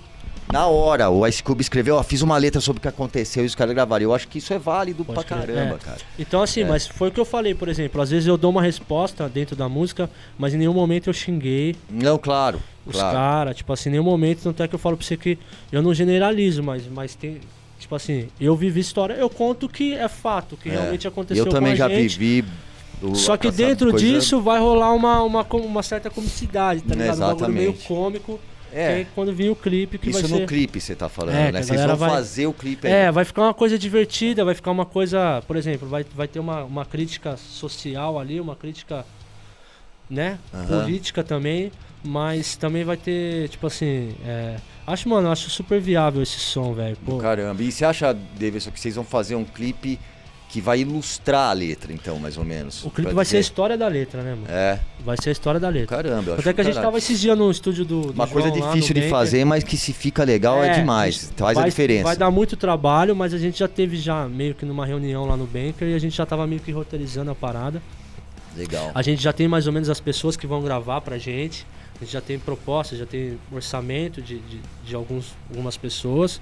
Na 0.53 0.65
hora, 0.67 1.09
o 1.09 1.27
Ice 1.27 1.43
Cube 1.43 1.61
escreveu, 1.61 1.95
ó, 1.97 2.03
fiz 2.03 2.21
uma 2.21 2.37
letra 2.37 2.61
sobre 2.61 2.77
o 2.77 2.81
que 2.81 2.87
aconteceu 2.87 3.43
e 3.43 3.45
os 3.47 3.53
caras 3.53 3.73
gravaram. 3.75 4.03
Eu 4.03 4.13
acho 4.15 4.29
que 4.29 4.37
isso 4.37 4.53
é 4.53 4.57
válido 4.59 5.03
Pode 5.03 5.25
pra 5.25 5.37
crer, 5.43 5.55
caramba, 5.55 5.75
é. 5.75 5.77
cara. 5.77 5.97
Então, 6.17 6.41
assim, 6.41 6.61
É. 6.61 6.65
mas 6.65 6.87
foi 6.87 7.09
o 7.09 7.11
que 7.11 7.19
eu 7.19 7.25
falei, 7.25 7.53
por 7.53 7.67
exemplo. 7.67 8.01
Às 8.01 8.11
vezes 8.11 8.27
eu 8.27 8.37
dou 8.37 8.51
uma 8.51 8.61
resposta 8.61 9.27
dentro 9.27 9.57
da 9.57 9.67
música, 9.67 10.09
mas 10.37 10.53
em 10.53 10.57
nenhum 10.57 10.73
momento 10.73 11.07
eu 11.09 11.13
xinguei 11.13 11.75
Não, 11.89 12.17
claro. 12.17 12.61
os 12.85 12.95
claro. 12.95 13.13
caras. 13.17 13.57
Tipo 13.57 13.73
assim, 13.73 13.89
em 13.89 13.93
nenhum 13.93 14.05
momento. 14.05 14.41
Tanto 14.43 14.63
é 14.63 14.67
que 14.69 14.75
eu 14.75 14.79
falo 14.79 14.95
pra 14.95 15.05
você 15.05 15.17
que 15.17 15.37
eu 15.69 15.81
não 15.81 15.93
generalizo, 15.93 16.63
mas, 16.63 16.83
mas 16.87 17.13
tem. 17.13 17.41
Tipo 17.79 17.95
assim, 17.95 18.27
eu 18.39 18.55
vivi 18.55 18.79
história, 18.79 19.13
eu 19.13 19.29
conto 19.29 19.69
que 19.69 19.93
é 19.93 20.07
fato, 20.07 20.57
que 20.57 20.67
É. 20.69 20.71
realmente 20.73 21.07
aconteceu 21.07 21.45
Eu 21.45 21.49
também 21.51 21.75
com 21.75 21.83
a 21.83 21.87
já 21.87 21.89
gente. 21.89 22.17
vivi. 22.17 22.47
o- 23.01 23.13
Só 23.15 23.37
que 23.37 23.51
dentro 23.51 23.91
coisa- 23.91 24.03
disso 24.05 24.41
vai 24.41 24.59
rolar 24.59 24.91
uma, 24.93 25.21
uma, 25.21 25.43
uma 25.43 25.83
certa 25.83 26.09
comicidade, 26.09 26.81
tá 26.81 26.95
ligado? 26.95 27.17
Um 27.17 27.19
bagulho 27.19 27.49
meio 27.49 27.69
Exatamente. 27.69 27.87
cômico. 27.87 28.39
que 28.69 28.75
É, 28.77 29.01
é 29.01 29.07
quando 29.15 29.33
vir 29.33 29.49
o 29.49 29.55
clipe 29.55 29.97
que 29.97 30.09
isso 30.09 30.21
vai 30.23 30.29
no 30.29 30.37
ser. 30.39 30.45
clipe 30.45 30.81
você 30.81 30.93
tá 30.93 31.07
falando, 31.07 31.35
É, 31.35 31.45
que 31.47 31.51
né? 31.53 31.63
Vocês 31.63 31.81
vão 31.85 31.95
vai- 31.95 32.09
fazer 32.09 32.47
o 32.47 32.53
clipe 32.53 32.85
aí. 32.85 32.93
É, 32.93 33.11
vai 33.11 33.23
ficar 33.23 33.43
uma 33.43 33.53
coisa 33.53 33.77
divertida, 33.79 34.43
vai 34.43 34.53
ficar 34.53 34.71
uma 34.71 34.85
coisa, 34.85 35.41
por 35.47 35.55
exemplo, 35.55 35.87
vai, 35.87 36.05
vai 36.13 36.27
ter 36.27 36.39
uma, 36.39 36.63
uma 36.65 36.85
crítica 36.85 37.37
social 37.37 38.19
ali, 38.19 38.41
uma 38.41 38.57
crítica, 38.57 39.05
né, 40.09 40.37
Aham. 40.53 40.65
política 40.81 41.23
também, 41.23 41.71
mas 42.03 42.55
também 42.55 42.83
vai 42.83 42.95
ter, 42.97 43.49
tipo 43.49 43.67
assim, 43.67 44.13
é, 44.25 44.57
acho, 44.85 45.09
mano, 45.09 45.31
acho 45.31 45.49
super 45.49 45.79
viável 45.81 46.21
esse 46.21 46.39
som, 46.39 46.73
velho. 46.73 46.97
Caramba. 47.21 47.61
E 47.61 47.71
você 47.71 47.83
acha, 47.85 48.13
Davidson, 48.13 48.71
que 48.71 48.79
vocês 48.79 48.95
vão 48.95 49.03
fazer 49.03 49.35
um 49.35 49.43
clipe 49.43 49.99
que 50.49 50.61
vai 50.61 50.79
ilustrar 50.79 51.49
a 51.49 51.53
letra, 51.53 51.91
então, 51.91 52.17
mais 52.19 52.37
ou 52.37 52.45
menos? 52.45 52.85
O 52.85 52.89
clipe 52.89 53.13
vai 53.13 53.25
ser 53.25 53.35
a 53.35 53.39
dizer? 53.41 53.49
história 53.51 53.77
da 53.77 53.85
letra, 53.89 54.21
né, 54.23 54.29
mano? 54.33 54.45
É, 54.47 54.79
Vai 55.03 55.17
ser 55.21 55.27
a 55.27 55.31
história 55.33 55.59
da 55.59 55.67
letra. 55.67 55.97
caramba. 55.97 56.31
eu 56.31 56.33
Até 56.35 56.49
acho 56.49 56.53
que 56.55 56.61
a 56.61 56.63
gente 56.63 56.73
caralho. 56.75 56.87
tava 56.87 56.97
esses 56.99 57.19
dias 57.19 57.37
no 57.37 57.51
estúdio 57.51 57.83
do, 57.83 58.01
do 58.03 58.11
Uma 58.13 58.27
coisa 58.29 58.47
João 58.47 58.61
lá, 58.61 58.67
difícil 58.71 58.93
de 58.95 59.01
Banker. 59.01 59.09
fazer, 59.11 59.43
mas 59.43 59.65
que 59.65 59.75
se 59.75 59.91
fica 59.91 60.23
legal 60.23 60.63
é, 60.63 60.69
É, 60.69 60.73
demais. 60.79 61.33
Faz 61.35 61.55
vai, 61.55 61.65
a 61.65 61.67
diferença. 61.69 62.03
Vai 62.05 62.15
dar 62.15 62.31
muito 62.31 62.55
trabalho, 62.55 63.13
mas 63.13 63.33
a 63.33 63.37
gente 63.37 63.59
já 63.59 63.67
teve 63.67 63.97
já 63.97 64.25
meio 64.29 64.55
que 64.55 64.65
numa 64.65 64.85
reunião 64.85 65.25
lá 65.25 65.35
no 65.35 65.45
Banker 65.45 65.89
e 65.89 65.93
a 65.93 65.99
gente 65.99 66.15
já 66.15 66.25
tava 66.25 66.47
meio 66.47 66.61
que 66.61 66.71
roteirizando 66.71 67.29
a 67.29 67.35
parada. 67.35 67.81
Legal. 68.57 68.91
A 68.93 69.01
gente 69.01 69.21
já 69.21 69.31
tem 69.31 69.47
mais 69.47 69.67
ou 69.67 69.73
menos 69.73 69.89
as 69.89 69.99
pessoas 69.99 70.35
que 70.35 70.47
vão 70.47 70.61
gravar 70.61 71.01
pra 71.01 71.17
gente. 71.17 71.65
A 71.95 72.03
gente 72.03 72.13
já 72.13 72.21
tem 72.21 72.37
propostas, 72.37 72.97
já 72.97 73.05
tem 73.05 73.39
orçamento 73.51 74.21
de, 74.21 74.39
de, 74.39 74.59
de 74.85 74.95
alguns, 74.95 75.33
algumas 75.49 75.77
pessoas 75.77 76.41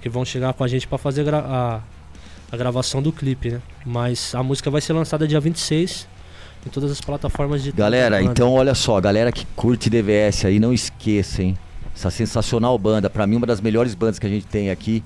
que 0.00 0.08
vão 0.08 0.24
chegar 0.24 0.52
com 0.54 0.64
a 0.64 0.68
gente 0.68 0.86
pra 0.86 0.98
fazer 0.98 1.32
a, 1.34 1.82
a 2.50 2.56
gravação 2.56 3.02
do 3.02 3.12
clipe, 3.12 3.50
né? 3.50 3.62
Mas 3.84 4.34
a 4.34 4.42
música 4.42 4.70
vai 4.70 4.80
ser 4.80 4.92
lançada 4.92 5.26
dia 5.28 5.40
26 5.40 6.08
em 6.66 6.68
todas 6.68 6.90
as 6.90 7.00
plataformas 7.00 7.62
de 7.62 7.72
Galera, 7.72 8.22
então 8.22 8.52
olha 8.52 8.74
só, 8.74 9.00
galera 9.00 9.32
que 9.32 9.46
curte 9.56 9.88
DVS 9.88 10.44
aí, 10.44 10.58
não 10.58 10.74
esqueça, 10.74 11.42
hein? 11.42 11.56
Essa 11.94 12.10
sensacional 12.10 12.76
banda, 12.78 13.08
pra 13.08 13.26
mim 13.26 13.36
uma 13.36 13.46
das 13.46 13.60
melhores 13.60 13.94
bandas 13.94 14.18
que 14.18 14.26
a 14.26 14.30
gente 14.30 14.46
tem 14.46 14.70
aqui. 14.70 15.02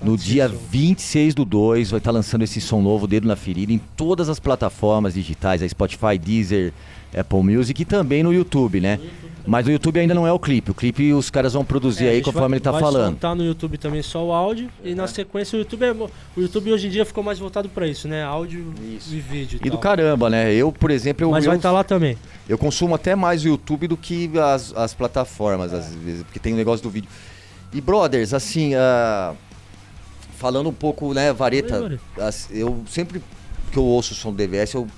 No 0.00 0.16
dia 0.16 0.46
26 0.48 1.34
do 1.34 1.44
2 1.44 1.90
vai 1.90 1.98
estar 1.98 2.12
lançando 2.12 2.42
esse 2.42 2.60
som 2.60 2.80
novo, 2.80 3.06
Dedo 3.06 3.26
na 3.26 3.34
Ferida, 3.34 3.72
em 3.72 3.78
todas 3.96 4.28
as 4.28 4.38
plataformas 4.38 5.14
digitais, 5.14 5.60
a 5.62 5.68
Spotify, 5.68 6.16
Deezer, 6.16 6.72
Apple 7.16 7.42
Music 7.42 7.82
e 7.82 7.84
também 7.84 8.22
no 8.22 8.32
YouTube, 8.32 8.80
né? 8.80 9.00
Mas 9.44 9.64
no 9.66 9.72
YouTube 9.72 9.98
ainda 9.98 10.14
não 10.14 10.26
é 10.26 10.32
o 10.32 10.38
clipe. 10.38 10.70
O 10.70 10.74
clipe 10.74 11.12
os 11.14 11.30
caras 11.30 11.54
vão 11.54 11.64
produzir 11.64 12.04
É, 12.06 12.10
aí 12.10 12.22
conforme 12.22 12.48
vai, 12.48 12.56
ele 12.58 12.60
tá 12.60 12.70
vai 12.70 12.80
falando. 12.80 13.12
soltar 13.12 13.34
no 13.34 13.42
YouTube 13.44 13.78
também 13.78 14.02
só 14.02 14.24
o 14.24 14.32
áudio 14.32 14.68
e 14.84 14.94
na 14.94 15.06
sequência 15.08 15.56
o 15.56 15.60
YouTube 15.60 15.84
é, 15.84 15.92
o 15.92 16.10
YouTube 16.36 16.70
hoje 16.70 16.86
em 16.86 16.90
dia 16.90 17.04
ficou 17.04 17.24
mais 17.24 17.38
voltado 17.38 17.68
pra 17.68 17.86
isso, 17.86 18.06
né? 18.06 18.22
Áudio 18.22 18.72
Isso. 18.94 19.14
e 19.14 19.18
vídeo. 19.20 19.58
E 19.64 19.70
do 19.70 19.78
caramba, 19.78 20.28
né? 20.28 20.52
Eu, 20.52 20.70
por 20.70 20.90
exemplo, 20.90 21.24
eu, 21.24 21.30
Mas 21.30 21.44
eu, 21.44 21.50
vai 21.50 21.56
estar 21.56 21.72
lá 21.72 21.82
também. 21.82 22.16
eu 22.46 22.58
consumo 22.58 22.94
até 22.94 23.16
mais 23.16 23.42
o 23.42 23.48
YouTube 23.48 23.88
do 23.88 23.96
que 23.96 24.30
as, 24.38 24.72
as 24.76 24.92
plataformas, 24.92 25.72
às 25.72 25.94
vezes, 25.94 26.22
porque 26.24 26.38
tem 26.38 26.52
o 26.52 26.56
negócio 26.56 26.82
do 26.82 26.90
vídeo. 26.90 27.08
E, 27.72 27.80
brothers, 27.80 28.34
assim, 28.34 28.74
ah, 28.74 29.32
falando 30.38 30.68
um 30.68 30.72
pouco, 30.72 31.12
né, 31.12 31.32
Vareta, 31.32 31.98
eu 32.50 32.84
sempre 32.88 33.20
que 33.72 33.76
eu 33.76 33.84
ouço 33.84 34.12
o 34.12 34.16
som 34.16 34.30
do 34.30 34.36
DVS, 34.36 34.72
eu 34.74 34.88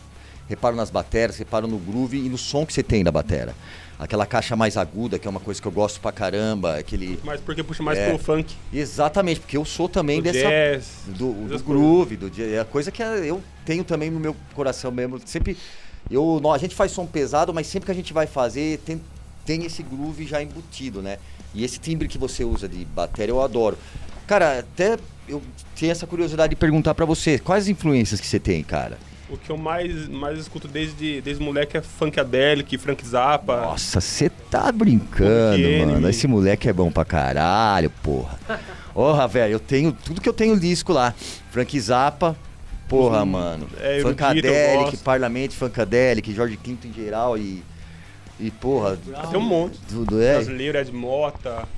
reparo 0.49 0.76
nas 0.76 0.90
bateras, 0.90 1.38
reparo 1.38 1.66
no 1.66 1.78
groove 1.78 2.18
e 2.18 2.28
no 2.28 2.37
som 2.38 2.66
que 2.66 2.73
você 2.73 2.82
tem 2.82 3.02
da 3.02 3.11
batera. 3.11 3.54
Aquela 3.99 4.25
caixa 4.25 4.54
mais 4.54 4.76
aguda, 4.76 5.18
que 5.18 5.26
é 5.26 5.30
uma 5.30 5.40
coisa 5.40 5.61
que 5.61 5.66
eu 5.66 5.73
gosto 5.73 6.00
pra 6.00 6.12
caramba, 6.12 6.78
aquele... 6.78 7.18
Mas 7.25 7.40
porque 7.40 7.62
puxa 7.62 7.82
mais 7.82 7.99
É. 7.99 8.09
pro 8.09 8.18
funk. 8.18 8.54
Exatamente, 8.73 9.40
porque 9.40 9.56
eu 9.56 9.64
sou 9.64 9.88
também 9.88 10.20
do 10.20 10.25
dessa... 10.25 10.49
jazz. 10.49 10.87
do, 11.06 11.32
do 11.49 11.62
groove, 11.64 12.16
do 12.16 12.30
dia, 12.30 12.47
é 12.47 12.61
a 12.61 12.64
coisa 12.64 12.90
que 12.90 13.02
eu 13.02 13.42
tenho 13.64 13.82
também 13.85 14.11
no 14.11 14.20
meu 14.20 14.37
coração 14.54 14.90
mesmo. 14.90 15.20
Sempre 15.26 15.56
eu, 16.11 16.40
a 16.52 16.59
gente 16.59 16.75
faz 16.75 16.92
som 16.92 17.06
pesado, 17.06 17.52
mas 17.52 17.66
sempre 17.66 17.87
que 17.87 17.92
a 17.92 17.94
gente 17.94 18.12
vai 18.12 18.26
fazer 18.26 18.78
tem, 18.78 19.00
tem 19.44 19.64
esse 19.64 19.82
groove 19.82 20.26
já 20.26 20.42
embutido, 20.42 21.02
né? 21.02 21.18
E 21.54 21.64
esse 21.64 21.78
timbre 21.78 22.09
que 22.09 22.16
você 22.16 22.44
usa 22.44 22.68
de 22.68 22.85
bateria 22.85 23.32
eu 23.32 23.42
adoro. 23.42 23.76
Cara, 24.26 24.61
até 24.61 24.97
eu 25.30 25.42
tenho 25.78 25.92
essa 25.92 26.06
curiosidade 26.06 26.50
de 26.50 26.56
perguntar 26.56 26.94
pra 26.94 27.04
você, 27.04 27.38
quais 27.38 27.68
influências 27.68 28.20
que 28.20 28.26
você 28.26 28.38
tem, 28.38 28.62
cara? 28.62 28.99
O 29.28 29.37
que 29.37 29.50
eu 29.50 29.56
mais, 29.56 30.08
mais 30.08 30.38
escuto 30.38 30.66
desde, 30.66 31.20
desde 31.20 31.42
moleque 31.42 31.76
é 31.76 31.80
Funkadelic, 31.80 32.76
Frank 32.78 33.06
Zappa. 33.06 33.60
Nossa, 33.60 34.00
você 34.00 34.28
tá 34.50 34.72
brincando, 34.72 35.62
mano. 35.87 36.10
Esse 36.10 36.26
moleque 36.26 36.68
é 36.68 36.72
bom 36.72 36.90
pra 36.90 37.04
caralho, 37.04 37.90
porra. 38.02 38.38
Porra, 38.92 39.28
velho, 39.28 39.52
eu 39.52 39.60
tenho 39.60 39.92
tudo 39.92 40.20
que 40.20 40.28
eu 40.28 40.32
tenho 40.32 40.58
disco 40.58 40.92
lá. 40.92 41.14
Frank 41.52 41.78
Zappa, 41.80 42.37
porra, 42.88 43.25
mano. 43.25 43.68
é, 43.80 44.00
Funkadelic. 44.00 44.96
Parlamento 44.99 45.54
Funkadelic, 45.54 46.34
Jorge 46.34 46.56
Quinto 46.56 46.87
em 46.88 46.92
geral 46.92 47.38
e. 47.38 47.62
E, 48.38 48.50
porra, 48.50 48.99
Tem 49.30 49.38
um 49.38 49.42
monte. 49.44 49.78
tudo 49.88 50.20
é. 50.20 50.34
Brasileiro, 50.34 50.76
Ed 50.76 50.90
Mota, 50.92 51.68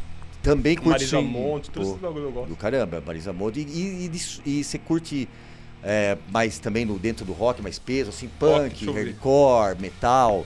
Também 0.42 0.74
curte 0.74 0.90
Marisa 0.90 1.18
swing, 1.18 1.28
Monte, 1.28 1.70
todos 1.70 1.88
pô, 1.88 1.94
esses 1.94 2.02
bagulho 2.02 2.24
eu 2.26 2.32
gosto. 2.32 2.48
Do 2.48 2.56
caramba, 2.56 3.02
Marisa 3.06 3.32
Monte. 3.32 3.60
E, 3.60 3.62
e, 3.62 4.10
e 4.46 4.58
e 4.60 4.64
você 4.64 4.78
curte 4.78 5.28
é, 5.84 6.16
mais 6.30 6.58
também 6.58 6.84
no, 6.84 6.98
dentro 6.98 7.24
do 7.24 7.32
rock, 7.32 7.62
mais 7.62 7.78
peso, 7.78 8.10
assim, 8.10 8.28
punk, 8.38 8.84
ver. 8.86 8.92
hardcore, 9.06 9.76
metal. 9.80 10.44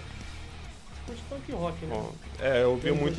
Curte 1.07 1.23
punk 1.31 1.53
rock, 1.53 1.87
né? 1.87 2.01
É, 2.39 2.65
eu 2.65 2.77
que 2.83 2.91
muito 2.93 3.19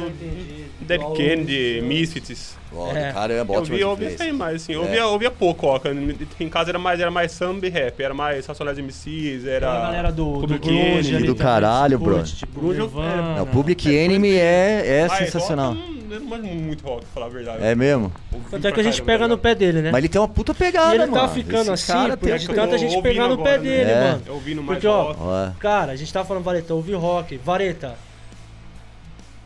Dead 0.82 1.02
Kennedy, 1.16 1.82
Misfits. 1.82 2.56
Ó, 2.72 2.92
É. 2.92 3.12
Caramba, 3.12 3.58
ouvia, 3.58 3.80
eu 3.80 3.90
ouvia 3.90 4.16
aí 4.20 4.32
mais, 4.32 4.58
assim. 4.58 4.74
Eu 4.74 4.82
É. 4.82 4.86
ouvia, 4.86 5.08
ouvia 5.08 5.32
pouco, 5.32 5.66
ó. 5.66 5.80
quando 5.80 6.16
Em 6.40 6.50
casa 6.50 6.70
era 6.70 6.78
mais, 6.78 7.00
era 7.00 7.10
mais 7.10 7.32
samba 7.32 7.66
e 7.66 7.70
rap. 7.70 8.00
Era 8.00 8.14
mais 8.14 8.46
Racionais 8.46 8.78
MCs, 8.78 9.46
era... 9.46 9.72
A 9.72 9.80
galera 9.82 10.12
do, 10.12 10.34
do 10.34 10.42
Public 10.42 10.68
grunge 10.68 11.24
Do 11.24 11.36
caralho, 11.36 11.98
bro. 11.98 12.22
Tipo, 12.24 12.60
Grunge 12.60 12.78
eu- 12.80 12.86
Nirvana. 12.86 13.36
Não, 13.38 13.48
Public 13.48 13.90
Enemy 13.92 14.36
é, 14.36 14.84
é 14.86 15.08
Mas 15.08 15.18
sensacional. 15.18 15.74
rock, 15.74 15.92
eu 15.96 15.97
não, 16.08 16.16
eu 16.16 16.20
não 16.22 16.28
manjo 16.28 16.44
muito 16.46 16.86
rock, 16.86 17.02
pra 17.06 17.14
falar 17.14 17.26
a 17.26 17.30
verdade. 17.30 17.64
É 17.64 17.76
mesmo? 17.76 18.12
Tanto 18.50 18.68
é 18.68 18.72
que 18.72 18.80
a 18.80 18.84
gente 18.84 19.02
pega 19.02 19.28
no 19.28 19.38
tá 19.38 19.44
pé 19.44 19.56
dele, 19.56 19.82
né? 19.82 19.92
Mas 19.92 20.00
ele 20.00 20.10
tem 20.10 20.20
uma 20.22 20.28
puta 20.28 20.54
pegada, 20.54 20.92
e 20.92 20.98
ele 20.98 21.06
mano. 21.08 21.14
tá 21.22 21.28
ficando 21.30 21.74
Esse 21.74 21.92
assim, 21.92 21.94
cara 21.94 22.18
por 22.18 22.30
de 22.38 22.46
que 22.46 22.52
eu 22.52 22.56
tanta 22.56 22.72
tô 22.72 22.78
gente 22.78 23.02
pegar 23.02 23.28
no 23.28 23.38
pé 23.38 23.52
né? 23.52 23.58
dele, 23.60 23.92
É. 23.92 23.96
mano. 24.02 24.18
ligado? 24.18 24.34
Ouvindo 24.34 24.64
mais 24.64 24.78
Porque, 24.78 24.88
ó, 24.88 25.04
rock. 25.12 25.20
Ó, 25.22 25.52
Cara, 25.60 25.92
a 25.92 25.96
gente 25.96 26.12
tava 26.14 26.26
falando, 26.28 26.44
Vareta, 26.44 26.74
ouvi 26.74 26.94
rock. 26.94 27.38
Vareta. 27.38 27.96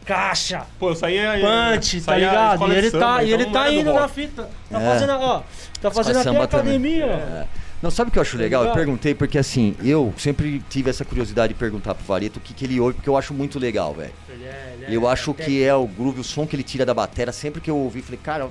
Caixa. 0.05 0.65
Pô, 0.79 0.89
eu 0.89 0.95
saía... 0.95 1.33
Punch, 1.39 2.01
tá 2.01 2.15
ligado? 2.17 2.67
E 2.71 2.75
ele 2.75 2.91
tá, 2.91 3.23
e 3.23 3.31
ele 3.33 3.43
então 3.43 3.53
tá 3.53 3.71
indo 3.71 3.93
na 3.93 4.07
fita. 4.07 4.49
Tá 4.69 4.81
É. 4.81 4.85
fazendo, 4.85 5.13
ó. 5.13 5.43
Tá 5.81 5.91
fazendo 5.91 6.19
até 6.19 6.37
academia, 6.41 7.05
ó. 7.07 7.60
É. 7.81 7.83
Não, 7.83 7.89
sabe 7.91 8.09
o 8.09 8.11
que 8.11 8.17
eu 8.19 8.21
acho 8.21 8.37
legal? 8.37 8.63
Eu 8.63 8.73
perguntei 8.73 9.13
porque 9.15 9.37
assim, 9.37 9.75
eu 9.83 10.13
sempre 10.17 10.61
tive 10.69 10.89
essa 10.89 11.03
curiosidade 11.03 11.53
de 11.53 11.59
perguntar 11.59 11.95
pro 11.95 12.05
Vareto 12.05 12.37
o 12.39 12.41
que, 12.41 12.53
que 12.53 12.65
ele 12.65 12.79
ouve, 12.79 12.93
porque 12.95 13.09
eu 13.09 13.17
acho 13.17 13.33
muito 13.33 13.57
legal, 13.57 13.93
velho. 13.93 14.11
Ele 14.29 14.43
é- 14.43 14.73
ele 14.77 14.85
é- 14.85 14.95
Eu 14.95 15.07
acho 15.07 15.31
até- 15.31 15.45
que 15.45 15.63
é 15.63 15.73
o 15.73 15.87
groove, 15.87 16.19
o 16.21 16.23
som 16.23 16.45
que 16.45 16.55
ele 16.55 16.63
tira 16.63 16.85
da 16.85 16.93
bateria. 16.93 17.31
Sempre 17.33 17.59
que 17.61 17.69
eu 17.71 17.77
ouvi, 17.77 18.01
falei, 18.01 18.19
cara, 18.21 18.49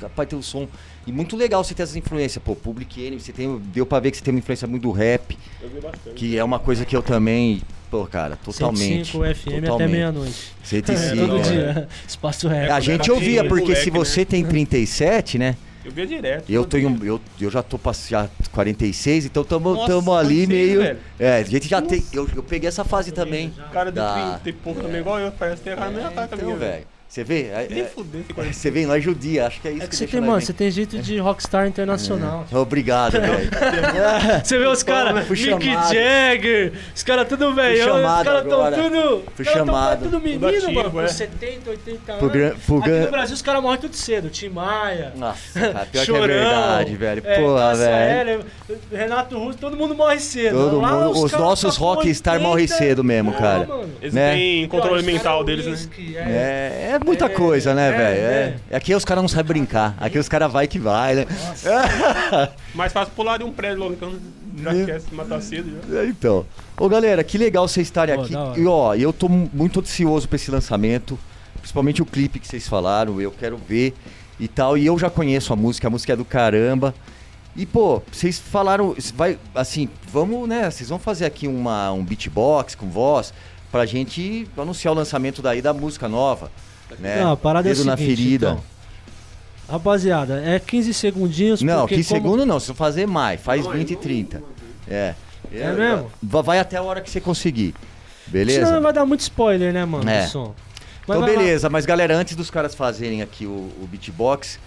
rapaz 0.00 0.28
tem 0.28 0.38
um 0.38 0.42
som. 0.42 0.66
E 1.06 1.12
muito 1.12 1.36
legal 1.36 1.62
você 1.62 1.74
ter 1.74 1.82
essas 1.82 1.96
influências, 1.96 2.42
pô. 2.42 2.54
Public 2.56 3.00
Enemy, 3.00 3.20
você 3.20 3.32
tem, 3.32 3.58
deu 3.72 3.84
pra 3.86 4.00
ver 4.00 4.10
que 4.10 4.16
você 4.16 4.22
tem 4.24 4.32
uma 4.34 4.38
influência 4.38 4.66
muito 4.66 4.82
do 4.82 4.90
rap, 4.92 5.36
Eu 5.60 5.68
vi 5.68 5.80
bastante. 5.80 6.14
que 6.14 6.36
é 6.38 6.42
uma 6.44 6.58
coisa 6.58 6.84
que 6.84 6.94
eu 6.96 7.02
também, 7.02 7.60
pô, 7.90 8.06
cara, 8.06 8.36
totalmente. 8.36 9.06
105 9.12 9.18
FM 9.34 9.48
até 9.58 9.60
totalmente. 9.62 9.90
meia-noite. 9.90 10.52
105, 10.64 11.16
Todo 11.26 11.38
é. 11.38 11.42
dia. 11.42 11.88
Espaço 12.08 12.48
rap. 12.48 12.70
A 12.70 12.80
gente 12.80 13.10
ouvia, 13.10 13.42
filho, 13.42 13.48
porque 13.48 13.74
se 13.76 13.90
você 13.90 14.20
né? 14.20 14.24
tem 14.26 14.44
37, 14.44 15.38
né? 15.38 15.56
Eu 15.84 15.90
via 15.90 16.06
direto. 16.06 16.50
Eu, 16.50 16.64
tenho, 16.64 16.98
eu, 17.04 17.20
eu 17.40 17.50
já 17.50 17.62
tô 17.62 17.76
pass- 17.78 18.08
já 18.08 18.28
46, 18.52 19.26
então 19.26 19.42
tamo, 19.42 19.74
Nossa, 19.74 19.86
tamo 19.88 20.14
ali 20.14 20.46
46, 20.46 20.48
meio. 20.48 20.80
velho. 20.80 20.98
É, 21.18 21.36
a 21.38 21.42
gente 21.42 21.68
já 21.68 21.82
tem. 21.82 22.04
Eu, 22.12 22.28
eu 22.36 22.42
peguei 22.42 22.68
essa 22.68 22.84
fase 22.84 23.10
também. 23.10 23.52
Cara 23.72 23.90
de 23.90 23.96
Da- 23.96 24.38
30 24.38 24.48
e 24.48 24.52
pouco 24.52 24.80
também, 24.80 25.00
igual 25.00 25.18
eu. 25.18 25.32
Parece 25.32 25.56
que 25.58 25.64
tem 25.64 25.72
a 25.72 25.76
cara 25.76 25.90
meio 25.90 26.10
cara 26.12 26.28
Então, 26.32 26.56
velho. 26.56 26.86
Você 27.12 27.22
vê? 27.24 27.42
É- 27.52 27.66
Nem 27.68 27.82
é- 27.82 27.84
fudeu, 27.84 28.22
tem 28.26 28.34
40. 28.34 28.54
você 28.54 28.70
vê, 28.70 28.86
nós 28.86 29.04
judia, 29.04 29.46
acho 29.46 29.60
que 29.60 29.68
é 29.68 29.72
isso 29.72 29.82
É 29.82 29.84
que 29.84 29.90
que 29.90 29.96
você 29.96 30.06
tem, 30.06 30.18
mano, 30.22 30.38
bem. 30.38 30.46
você 30.46 30.52
tem 30.54 30.70
jeito 30.70 30.96
de 30.98 31.18
rockstar 31.18 31.66
internacional. 31.66 32.46
Obrigado, 32.50 33.12
velho. 33.20 33.50
Você 34.42 34.56
vê 34.58 34.66
os 34.66 34.82
caras, 34.82 35.28
Mick. 35.28 35.44
Jagger, 35.92 36.72
os 36.96 37.02
caras 37.02 37.28
tudo 37.28 37.52
velho, 37.54 37.94
os 37.94 38.02
caras 38.22 38.42
tão 38.44 38.64
agora. 38.64 38.76
tudo. 38.76 39.24
Fui 39.34 39.44
os 39.44 39.52
caras 39.52 39.52
tão 39.52 39.66
chamado. 39.66 40.02
tudo 40.04 40.20
menino, 40.22 40.46
ativo, 40.48 40.72
mano, 40.72 40.90
com 40.90 41.00
é. 41.02 41.08
70, 41.08 41.70
80 41.70 42.00
Pro 42.14 42.14
anos. 42.14 42.32
gran- 42.32 42.54
pro 42.66 42.78
Aqui 42.78 42.88
gran- 42.88 43.04
no 43.04 43.10
Brasil 43.10 43.34
os 43.34 43.42
caras 43.42 43.62
morrem 43.62 43.80
tudo 43.80 43.94
cedo, 43.94 44.30
Tim 44.30 44.48
Maia. 44.48 45.12
Nossa, 45.14 45.60
cara, 45.60 45.86
pior 45.92 46.04
Chorão, 46.06 46.26
que 46.26 46.32
é 46.32 46.34
verdade, 46.40 46.96
velho. 46.96 47.22
é, 47.26 47.38
Porra, 47.38 47.74
velho. 47.74 48.44
Renato 48.90 49.38
Russo, 49.38 49.58
todo 49.58 49.76
mundo 49.76 49.94
morre 49.94 50.18
cedo. 50.18 50.56
Todo 50.56 50.80
Lá 50.80 50.92
mundo, 50.92 51.22
os 51.24 51.32
nossos 51.32 51.76
rockstar 51.76 52.34
80, 52.36 52.48
morrem 52.48 52.66
cedo 52.66 53.04
mesmo, 53.04 53.32
é, 53.34 53.36
cara. 53.38 53.68
Eles 54.00 54.14
né? 54.14 54.32
têm 54.32 54.66
controle 54.68 55.02
mental 55.02 55.44
deles, 55.44 55.86
né? 55.86 55.90
é. 56.16 56.98
Muita 57.04 57.26
É, 57.26 57.28
coisa, 57.28 57.74
né, 57.74 57.88
é, 57.88 57.92
velho? 57.96 58.20
é. 58.20 58.56
É. 58.70 58.76
Aqui 58.76 58.94
os 58.94 59.04
caras 59.04 59.22
não 59.22 59.28
sabem 59.28 59.46
brincar. 59.46 59.94
Aqui 60.00 60.18
os 60.18 60.28
caras 60.28 60.50
vai 60.52 60.66
que 60.66 60.78
vai, 60.78 61.14
né? 61.14 61.26
Mais 62.74 62.92
fácil 62.92 63.12
pular 63.14 63.38
de 63.38 63.44
um 63.44 63.52
prédio 63.52 63.78
logo, 63.78 63.92
então 63.94 64.12
já 64.58 64.72
Meu- 64.72 64.86
quer 64.86 65.00
se 65.00 65.14
matar 65.14 65.40
cedo. 65.40 65.80
Já. 65.90 66.00
É, 66.02 66.06
Então. 66.06 66.44
Ô 66.78 66.88
galera, 66.88 67.22
que 67.22 67.36
legal 67.38 67.68
vocês 67.68 67.86
estarem 67.86 68.14
Pô, 68.16 68.22
aqui. 68.22 68.60
E 68.60 68.66
ó, 68.66 68.94
eu 68.94 69.12
tô 69.12 69.28
mu- 69.28 69.48
muito 69.52 69.80
ansioso 69.80 70.28
pra 70.28 70.36
esse 70.36 70.50
lançamento. 70.50 71.18
Principalmente 71.60 72.02
o 72.02 72.06
clipe 72.06 72.40
que 72.40 72.48
vocês 72.48 72.66
falaram, 72.66 73.20
eu 73.20 73.30
quero 73.30 73.56
ver 73.56 73.94
e 74.40 74.48
tal. 74.48 74.76
E 74.76 74.84
eu 74.86 74.98
já 74.98 75.08
conheço 75.08 75.52
a 75.52 75.56
música, 75.56 75.86
a 75.86 75.90
música 75.90 76.12
é 76.12 76.16
do 76.16 76.24
caramba. 76.24 76.92
E 77.54 77.64
pô, 77.66 78.02
vocês 78.10 78.38
falaram, 78.38 78.96
vai, 79.14 79.38
assim, 79.54 79.88
vamos, 80.10 80.48
né? 80.48 80.68
Vocês 80.70 80.88
vão 80.88 80.98
fazer 80.98 81.26
aqui 81.26 81.46
uma, 81.46 81.92
um 81.92 82.02
beatbox 82.02 82.74
com 82.74 82.88
voz 82.88 83.32
pra 83.70 83.84
gente 83.86 84.48
anunciar 84.56 84.92
o 84.92 84.96
lançamento 84.96 85.40
daí 85.42 85.60
da 85.62 85.72
música 85.72 86.08
nova. 86.08 86.50
Né? 86.98 87.20
Não, 87.22 87.32
a 87.32 87.36
parada 87.36 87.68
é 87.68 87.72
o 87.72 87.74
Dedo 87.74 87.84
na 87.86 87.96
seguinte, 87.96 88.16
ferida. 88.16 88.46
então. 88.52 88.72
Rapaziada, 89.68 90.42
é 90.44 90.58
15 90.58 90.92
segundinhos 90.92 91.62
Não, 91.62 91.80
porque 91.80 91.96
15 91.96 92.08
como- 92.08 92.20
segundos 92.22 92.46
não, 92.46 92.60
se 92.60 92.70
eu 92.70 92.74
fazer 92.74 93.06
mais, 93.06 93.40
faz 93.40 93.66
20 93.66 93.92
e 93.92 93.96
30. 93.96 94.42
É. 94.88 95.14
É 95.52 95.72
mesmo? 95.72 96.10
Va- 96.22 96.42
Vai 96.42 96.58
até 96.58 96.76
a 96.76 96.82
hora 96.82 97.00
que 97.00 97.08
você 97.10 97.20
conseguir. 97.20 97.74
Beleza? 98.26 98.66
Senão 98.66 98.80
vai 98.82 98.92
dar 98.92 99.04
muito 99.06 99.20
spoiler, 99.20 99.72
né, 99.72 99.84
mano, 99.84 100.08
É. 100.08 100.26
som. 100.26 100.54
Mas 101.06 101.16
Então, 101.16 101.20
lá. 101.20 101.26
beleza, 101.26 101.68
mas 101.70 101.84
galera, 101.86 102.14
antes 102.16 102.36
dos 102.36 102.50
caras 102.50 102.74
fazerem 102.74 103.22
aqui 103.22 103.44
o, 103.46 103.50
o 103.50 103.88
beatbox, 103.90 104.58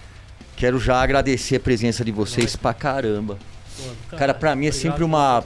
quero 0.57 0.79
já 0.79 1.01
agradecer 1.01 1.55
a 1.57 1.59
presença 1.59 2.03
de 2.03 2.11
vocês 2.11 2.55
pra 2.55 2.73
caramba. 2.73 3.37
Pô, 4.09 4.17
Cara, 4.17 4.33
pra 4.33 4.55
mim 4.55 4.67
é 4.67 4.71
sempre 4.71 5.03
uma. 5.03 5.43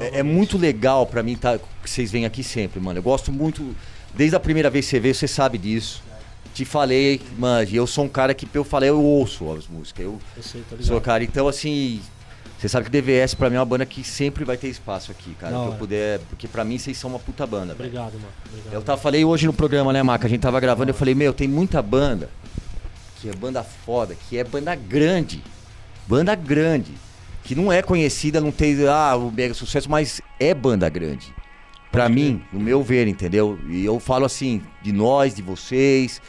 É, 0.00 0.20
é 0.20 0.22
muito 0.22 0.56
legal 0.58 1.06
pra 1.06 1.22
mim 1.22 1.34
tá, 1.36 1.58
que 1.82 1.90
vocês 1.90 2.10
vêm 2.10 2.26
aqui 2.26 2.42
sempre, 2.44 2.78
mano. 2.80 2.98
Eu 2.98 3.02
gosto 3.02 3.32
muito. 3.32 3.74
Desde 4.14 4.36
a 4.36 4.40
primeira 4.40 4.68
vez 4.70 4.84
que 4.86 4.90
você 4.90 5.00
veio, 5.00 5.14
você 5.14 5.26
sabe 5.28 5.56
disso. 5.58 6.02
Te 6.54 6.64
falei, 6.64 7.20
mano, 7.38 7.68
eu 7.72 7.86
sou 7.86 8.04
um 8.04 8.08
cara 8.08 8.34
que 8.34 8.48
eu 8.52 8.64
falei, 8.64 8.90
eu 8.90 9.02
ouço 9.02 9.50
as 9.52 9.66
músicas. 9.66 10.04
Eu 10.04 10.20
Eu 10.36 10.42
sei, 10.42 10.62
tô 10.68 10.82
sou, 10.82 11.00
cara. 11.00 11.22
Então, 11.24 11.48
assim. 11.48 12.00
Você 12.58 12.68
sabe 12.68 12.84
que 12.84 12.90
DVS 12.90 13.34
pra 13.34 13.48
mim 13.48 13.56
é 13.56 13.58
uma 13.58 13.64
banda 13.64 13.86
que 13.86 14.04
sempre 14.04 14.44
vai 14.44 14.54
ter 14.54 14.68
espaço 14.68 15.10
aqui, 15.10 15.34
cara. 15.34 15.56
Da 15.56 15.62
Que 15.62 15.68
eu 15.68 15.72
puder. 15.76 16.18
Porque 16.28 16.46
pra 16.46 16.62
mim 16.62 16.76
vocês 16.76 16.94
são 16.94 17.08
uma 17.08 17.18
puta 17.18 17.46
banda, 17.46 17.72
velho. 17.72 17.88
Obrigado, 17.88 18.12
mano. 18.12 18.26
Obrigado. 18.50 18.74
Eu 18.74 18.82
tava, 18.82 19.00
falei 19.00 19.24
hoje 19.24 19.46
no 19.46 19.52
programa, 19.54 19.94
né, 19.94 20.02
Maca? 20.02 20.26
A 20.26 20.30
gente 20.30 20.42
tava 20.42 20.60
gravando, 20.60 20.90
eu 20.90 20.94
falei, 20.94 21.14
meu, 21.14 21.32
tem 21.32 21.48
muita 21.48 21.80
banda 21.80 22.28
que 23.20 23.28
é 23.28 23.34
banda 23.34 23.62
foda, 23.62 24.14
que 24.14 24.38
é 24.38 24.44
banda 24.44 24.74
grande. 24.74 25.42
Banda 26.08 26.34
grande. 26.34 26.92
Que 27.44 27.54
não 27.54 27.70
é 27.70 27.82
conhecida, 27.82 28.40
não 28.40 28.50
tem 28.50 28.86
ah, 28.88 29.14
o 29.16 29.30
mega 29.30 29.52
sucesso, 29.54 29.90
mas 29.90 30.20
é 30.38 30.54
banda 30.54 30.88
grande. 30.88 31.32
Pra 31.90 32.04
Pode 32.04 32.14
mim, 32.14 32.42
no 32.52 32.60
meu 32.60 32.82
ver, 32.82 33.08
entendeu? 33.08 33.58
E 33.68 33.84
eu 33.84 33.98
falo 33.98 34.24
assim, 34.24 34.62
de 34.82 34.92
nós, 34.92 35.34
de 35.34 35.42
vocês, 35.42 36.22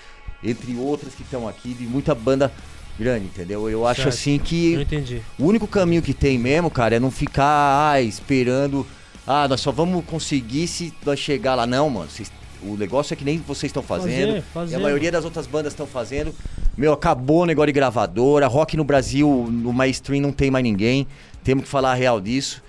entre 0.43 0.75
outras 0.75 1.13
que 1.13 1.21
estão 1.21 1.47
aqui, 1.47 1.73
de 1.73 1.83
muita 1.85 2.15
banda 2.15 2.51
grande, 2.97 3.25
entendeu? 3.25 3.69
Eu 3.69 3.85
acho 3.85 4.01
Certo. 4.01 4.13
assim 4.13 4.39
que 4.39 4.73
Eu 4.73 4.81
entendi. 4.81 5.21
o 5.37 5.45
único 5.45 5.67
caminho 5.67 6.01
que 6.01 6.13
tem 6.13 6.37
mesmo, 6.39 6.69
cara, 6.71 6.95
é 6.95 6.99
não 6.99 7.11
ficar 7.11 7.91
ah, 7.91 8.01
esperando. 8.01 8.85
Ah, 9.25 9.47
nós 9.47 9.61
só 9.61 9.71
vamos 9.71 10.03
conseguir 10.05 10.67
se 10.67 10.91
nós 11.05 11.19
chegar 11.19 11.53
lá. 11.55 11.67
Não, 11.67 11.89
mano. 11.89 12.09
vocês- 12.09 12.31
o 12.63 12.75
negócio 12.75 13.13
é 13.13 13.17
que 13.17 13.23
nem 13.23 13.37
vocês 13.37 13.69
estão 13.69 13.81
fazendo. 13.83 14.27
Fazer, 14.33 14.43
fazer. 14.53 14.73
E 14.73 14.75
a 14.75 14.79
maioria 14.79 15.11
das 15.11 15.25
outras 15.25 15.45
bandas 15.47 15.73
estão 15.73 15.85
fazendo. 15.87 16.33
Meu, 16.77 16.91
acabou 16.93 17.41
o 17.43 17.45
negócio 17.45 17.67
de 17.67 17.73
gravadora. 17.73 18.47
Rock 18.47 18.75
no 18.77 18.83
Brasil, 18.83 19.47
no 19.49 19.71
mainstream, 19.71 20.21
não 20.21 20.31
tem 20.31 20.49
mais 20.51 20.63
ninguém. 20.63 21.07
Temos 21.43 21.63
que 21.65 21.69
falar 21.69 21.91
a 21.91 21.95
real 21.95 22.19
disso. 22.19 22.61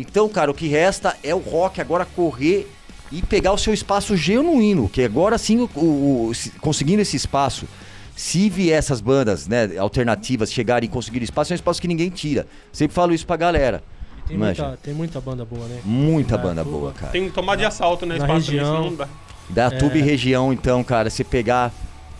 Então, 0.00 0.28
cara, 0.28 0.50
o 0.50 0.54
que 0.54 0.68
resta 0.68 1.16
é 1.24 1.34
o 1.34 1.38
rock 1.38 1.80
agora 1.80 2.04
correr 2.04 2.70
e 3.10 3.20
pegar 3.22 3.52
o 3.52 3.58
seu 3.58 3.74
espaço 3.74 4.16
genuíno. 4.16 4.88
Que 4.88 5.02
agora 5.02 5.36
sim, 5.38 5.58
o- 5.60 5.70
o- 5.74 6.26
o- 6.28 6.34
se- 6.34 6.50
conseguindo 6.60 7.02
esse 7.02 7.16
espaço, 7.16 7.66
se 8.14 8.48
vier 8.48 8.78
essas 8.78 9.00
bandas 9.00 9.48
né, 9.48 9.76
alternativas 9.78 10.52
chegarem 10.52 10.88
e 10.88 10.92
conseguirem 10.92 11.24
espaço, 11.24 11.52
é 11.52 11.54
um 11.54 11.56
espaço 11.56 11.80
que 11.80 11.88
ninguém 11.88 12.10
tira. 12.10 12.46
Sempre 12.72 12.94
falo 12.94 13.12
isso 13.12 13.26
pra 13.26 13.36
galera. 13.36 13.82
Tem 14.26 14.36
muita, 14.36 14.78
tem 14.82 14.94
muita 14.94 15.20
banda 15.20 15.44
boa, 15.44 15.66
né? 15.66 15.80
Muita 15.84 16.36
Na 16.36 16.42
banda 16.42 16.64
Cuba. 16.64 16.76
boa, 16.78 16.92
cara. 16.92 17.10
Tem 17.12 17.24
que 17.28 17.30
tomar 17.34 17.56
de 17.56 17.64
assalto, 17.64 18.04
né? 18.04 18.18
Na 18.18 18.24
Espaço 18.26 18.50
região. 18.50 18.66
senão 18.66 18.90
não 18.90 18.96
dá. 18.96 19.08
Da 19.48 19.64
É. 19.66 19.70
Tube 19.70 20.00
região, 20.02 20.52
então, 20.52 20.84
cara, 20.84 21.08
você 21.08 21.24
pegar. 21.24 21.72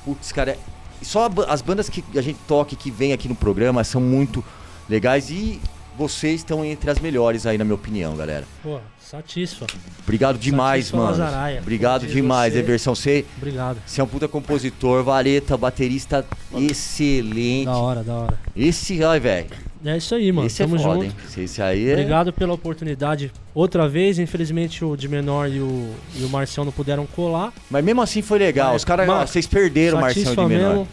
Putz, 0.05 0.33
cara, 0.33 0.53
é- 0.53 0.59
só 1.03 1.29
as 1.47 1.61
bandas 1.61 1.89
que 1.91 2.03
a 2.17 2.23
gente 2.23 2.39
toca 2.49 2.73
e 2.73 2.77
que 2.77 2.91
vem 2.91 3.13
aqui 3.13 3.29
no 3.29 3.35
programa 3.35 3.85
são 3.85 4.01
muito 4.01 4.43
legais 4.89 5.29
e 5.29 5.61
vocês 5.99 6.37
estão 6.41 6.65
entre 6.65 6.91
as 6.91 6.99
melhores 7.01 7.45
aí, 7.45 7.59
na 7.59 7.65
minha 7.65 7.75
opinião, 7.75 8.17
galera. 8.17 8.45
Pô, 8.63 8.79
satisfa. 8.99 9.67
Obrigado 10.03 10.39
demais, 10.39 10.87
Satisfa 10.87 10.97
mano. 10.97 11.11
Lazaraia. 11.11 11.61
Obrigado 11.61 12.07
demais, 12.07 12.53
você. 12.55 12.59
Everson. 12.61 12.95
Você, 12.95 13.25
Obrigado. 13.37 13.79
você 13.85 14.01
é 14.01 14.05
um 14.05 14.07
puta 14.07 14.29
compositor, 14.29 15.03
vareta, 15.03 15.57
baterista 15.57 16.25
excelente. 16.57 17.67
Da 17.67 17.77
hora, 17.77 18.03
da 18.03 18.15
hora. 18.15 18.39
Esse, 18.57 19.03
ai, 19.03 19.21
velho. 19.21 19.47
É 19.85 19.97
isso 19.97 20.15
aí, 20.15 20.33
mano. 20.33 20.47
Esse 20.47 20.63
é 20.63 20.67
Tamo 20.67 20.79
foda, 20.79 20.95
junto. 20.95 21.05
hein? 21.05 21.13
Esse, 21.45 21.63
aí 21.63 21.89
é. 21.89 21.93
Obrigado 21.93 22.33
pela 22.33 22.53
oportunidade. 22.53 23.33
Outra 23.55 23.89
vez, 23.89 24.19
infelizmente 24.19 24.85
o 24.85 24.97
de 24.97 25.09
menor 25.09 25.49
e 25.49 25.61
o, 25.61 25.91
e 26.17 26.25
o 26.25 26.29
Marcião 26.29 26.65
não 26.65 26.73
puderam 26.73 27.07
colar. 27.07 27.53
Mas 27.71 27.85
mesmo 27.85 28.03
assim 28.03 28.21
foi 28.23 28.39
legal. 28.39 28.73
Mas, 28.73 28.83
Os 28.83 28.85
caras, 28.85 29.07
vocês 29.31 29.47
perderam 29.47 29.99
o 29.99 30.01
Marcião 30.01 30.35
de 30.35 30.45
menor. 30.47 30.69
mesmo. 30.71 30.89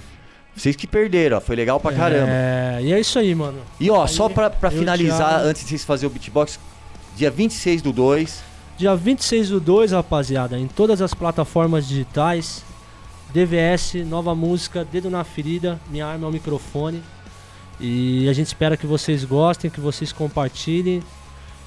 Vocês 0.56 0.76
que 0.76 0.88
perderam, 0.88 1.38
ó, 1.38 1.41
foi 1.41 1.56
legal 1.56 1.80
pra 1.80 1.91
caramba. 1.91 2.28
É, 2.30 2.80
e 2.82 2.94
é 2.94 3.00
isso 3.00 3.20
aí, 3.20 3.36
mano. 3.36 3.60
E 3.80 3.89
ó, 3.91 4.04
Aí, 4.04 4.10
só 4.10 4.30
pra, 4.30 4.50
pra 4.50 4.72
finalizar, 4.72 5.30
Thiago- 5.30 5.48
antes 5.50 5.63
de 5.63 5.70
vocês 5.70 5.84
fazerem 5.84 6.10
o 6.10 6.13
beatbox, 6.13 6.60
dia 7.15 7.30
26 7.30 7.82
do 7.82 7.91
2, 7.91 8.41
Dia 8.78 8.94
26 8.94 9.50
do 9.50 9.60
2, 9.62 9.91
rapaziada, 9.94 10.60
em 10.60 10.68
todas 10.68 11.02
as 11.02 11.13
plataformas 11.13 11.88
digitais. 11.88 12.62
DVS, 13.34 13.96
nova 14.06 14.34
música, 14.36 14.84
Dedo 14.86 15.10
na 15.10 15.24
Ferida, 15.24 15.80
Minha 15.89 16.06
Arma 16.08 16.26
é 16.26 16.30
o 16.30 16.32
Microfone. 16.34 17.02
E 17.80 18.28
a 18.30 18.34
gente 18.34 18.48
espera 18.48 18.78
que 18.78 18.86
vocês 18.86 19.24
gostem, 19.26 19.70
que 19.70 19.80
vocês 19.82 20.12
compartilhem. 20.13 21.02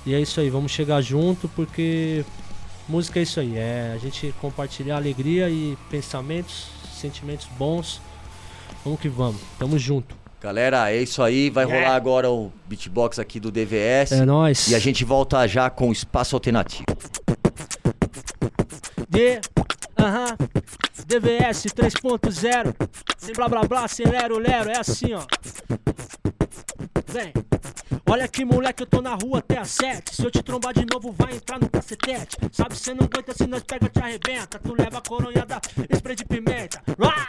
E 0.06 0.14
é 0.14 0.20
isso 0.20 0.40
aí, 0.40 0.48
vamos 0.48 0.72
chegar 0.72 1.00
junto, 1.02 1.48
porque 1.48 2.24
música 2.88 3.18
é 3.18 3.22
isso 3.22 3.38
aí, 3.40 3.56
é 3.56 3.92
a 3.94 3.98
gente 3.98 4.34
compartilhar 4.40 4.96
alegria 4.96 5.50
e 5.50 5.76
pensamentos, 5.90 6.68
sentimentos 6.98 7.46
bons. 7.58 8.00
Vamos 8.88 9.00
que 9.02 9.08
vamos, 9.10 9.38
tamo 9.58 9.78
junto. 9.78 10.16
galera, 10.40 10.90
é 10.90 11.02
isso 11.02 11.22
aí. 11.22 11.50
Vai 11.50 11.66
Yeah. 11.66 11.84
rolar 11.84 11.96
agora 11.96 12.30
o 12.30 12.50
beatbox 12.66 13.18
aqui 13.18 13.38
do 13.38 13.50
DVS. 13.50 14.12
É 14.12 14.24
nóis. 14.24 14.66
E 14.68 14.74
a 14.74 14.78
gente 14.78 15.04
volta 15.04 15.46
já 15.46 15.68
com 15.68 15.90
o 15.90 15.92
Espaço 15.92 16.34
Alternativo. 16.34 16.86
D, 19.10 19.40
aham, 19.98 20.36
DVS 21.06 21.66
3.0, 21.74 22.74
sem 23.18 23.34
blá 23.34 23.46
blá 23.46 23.62
blá, 23.64 23.86
sem 23.88 24.06
lero 24.06 24.38
lero, 24.38 24.70
é 24.70 24.78
assim 24.78 25.12
ó. 25.12 25.22
Vem, 27.08 27.32
olha 28.08 28.24
aqui 28.24 28.44
moleque, 28.46 28.82
eu 28.84 28.86
tô 28.86 29.02
na 29.02 29.14
rua 29.14 29.40
até 29.40 29.58
às 29.58 29.70
7. 29.70 30.14
Se 30.14 30.24
eu 30.24 30.30
te 30.30 30.42
trombar 30.42 30.72
de 30.72 30.86
novo, 30.90 31.12
vai 31.12 31.34
entrar 31.34 31.58
no 31.60 31.68
cacetete. 31.68 32.36
Sabe, 32.52 32.74
cê 32.78 32.94
não 32.94 33.04
aguenta, 33.06 33.34
se 33.34 33.46
nós 33.46 33.62
pega, 33.64 33.88
te 33.88 33.98
arrebenta. 33.98 34.58
Tu 34.58 34.74
leva 34.78 34.98
a 34.98 35.02
coronhada, 35.02 35.60
spray 35.94 36.16
de 36.16 36.24
pimenta. 36.24 36.82
Ah! 37.00 37.26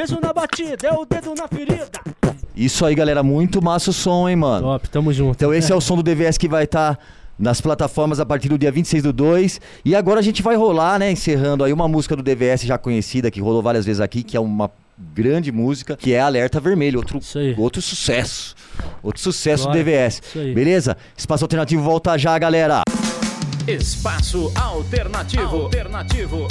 Peso 0.00 0.18
na 0.18 0.32
batida, 0.32 0.88
é 0.88 0.92
o 0.94 1.04
dedo 1.04 1.34
na 1.34 1.46
ferida. 1.46 2.00
Isso 2.56 2.86
aí, 2.86 2.94
galera, 2.94 3.22
muito 3.22 3.60
massa 3.60 3.90
o 3.90 3.92
som, 3.92 4.26
hein, 4.26 4.34
mano. 4.34 4.66
Top, 4.66 4.88
tamo 4.88 5.12
junto. 5.12 5.36
Então 5.36 5.52
esse 5.52 5.70
é 5.70 5.74
o 5.74 5.80
som 5.80 5.94
do 5.94 6.02
DVS 6.02 6.38
que 6.38 6.48
vai 6.48 6.64
estar 6.64 6.98
nas 7.38 7.60
plataformas 7.60 8.18
a 8.18 8.24
partir 8.24 8.48
do 8.48 8.56
dia 8.56 8.72
26 8.72 9.02
do 9.02 9.12
2. 9.12 9.60
E 9.84 9.94
agora 9.94 10.20
a 10.20 10.22
gente 10.22 10.42
vai 10.42 10.56
rolar, 10.56 10.98
né, 10.98 11.12
encerrando 11.12 11.64
aí 11.64 11.70
uma 11.70 11.86
música 11.86 12.16
do 12.16 12.22
DVS 12.22 12.62
já 12.62 12.78
conhecida, 12.78 13.30
que 13.30 13.42
rolou 13.42 13.60
várias 13.60 13.84
vezes 13.84 14.00
aqui, 14.00 14.22
que 14.22 14.38
é 14.38 14.40
uma 14.40 14.70
grande 14.98 15.52
música, 15.52 15.98
que 15.98 16.14
é 16.14 16.20
Alerta 16.20 16.58
Vermelho, 16.60 17.00
outro, 17.00 17.18
Isso 17.18 17.38
aí. 17.38 17.54
outro 17.58 17.82
sucesso. 17.82 18.54
Outro 19.02 19.20
sucesso 19.20 19.64
Glória. 19.64 19.84
do 19.84 19.84
DVS. 19.84 20.22
Isso 20.26 20.38
aí. 20.38 20.54
Beleza? 20.54 20.96
Espaço 21.14 21.44
Alternativo 21.44 21.82
volta 21.82 22.16
já, 22.16 22.38
galera. 22.38 22.80
Espaço 23.68 24.50
Alternativo. 24.56 25.56
Alternativo. 25.56 26.48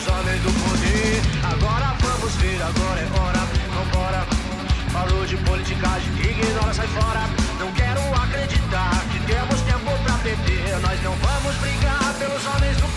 Nos 0.00 0.08
homens 0.08 0.40
do 0.42 0.52
poder. 0.64 1.20
Agora 1.44 1.94
vamos 2.00 2.34
ver, 2.36 2.62
agora 2.62 3.00
é 3.00 3.20
hora, 3.20 3.40
vambora. 3.74 4.26
Falou 4.92 5.26
de 5.26 5.36
politicagem, 5.38 6.12
ignora, 6.20 6.72
sai 6.72 6.86
fora. 6.88 7.28
Não 7.58 7.70
quero 7.72 8.00
acreditar 8.14 9.04
que 9.12 9.18
temos 9.26 9.60
tempo 9.62 9.90
pra 10.04 10.14
perder. 10.18 10.80
Nós 10.80 11.02
não 11.02 11.12
vamos 11.16 11.54
brigar 11.56 12.14
pelos 12.18 12.46
homens 12.46 12.76
do 12.78 12.89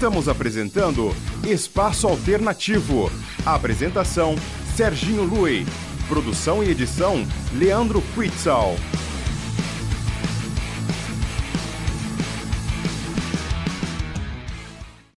Estamos 0.00 0.30
apresentando 0.30 1.14
Espaço 1.46 2.08
Alternativo. 2.08 3.12
Apresentação: 3.44 4.34
Serginho 4.74 5.24
Lui. 5.24 5.66
Produção 6.08 6.64
e 6.64 6.70
edição: 6.70 7.22
Leandro 7.52 8.02
Quitzal. 8.14 8.76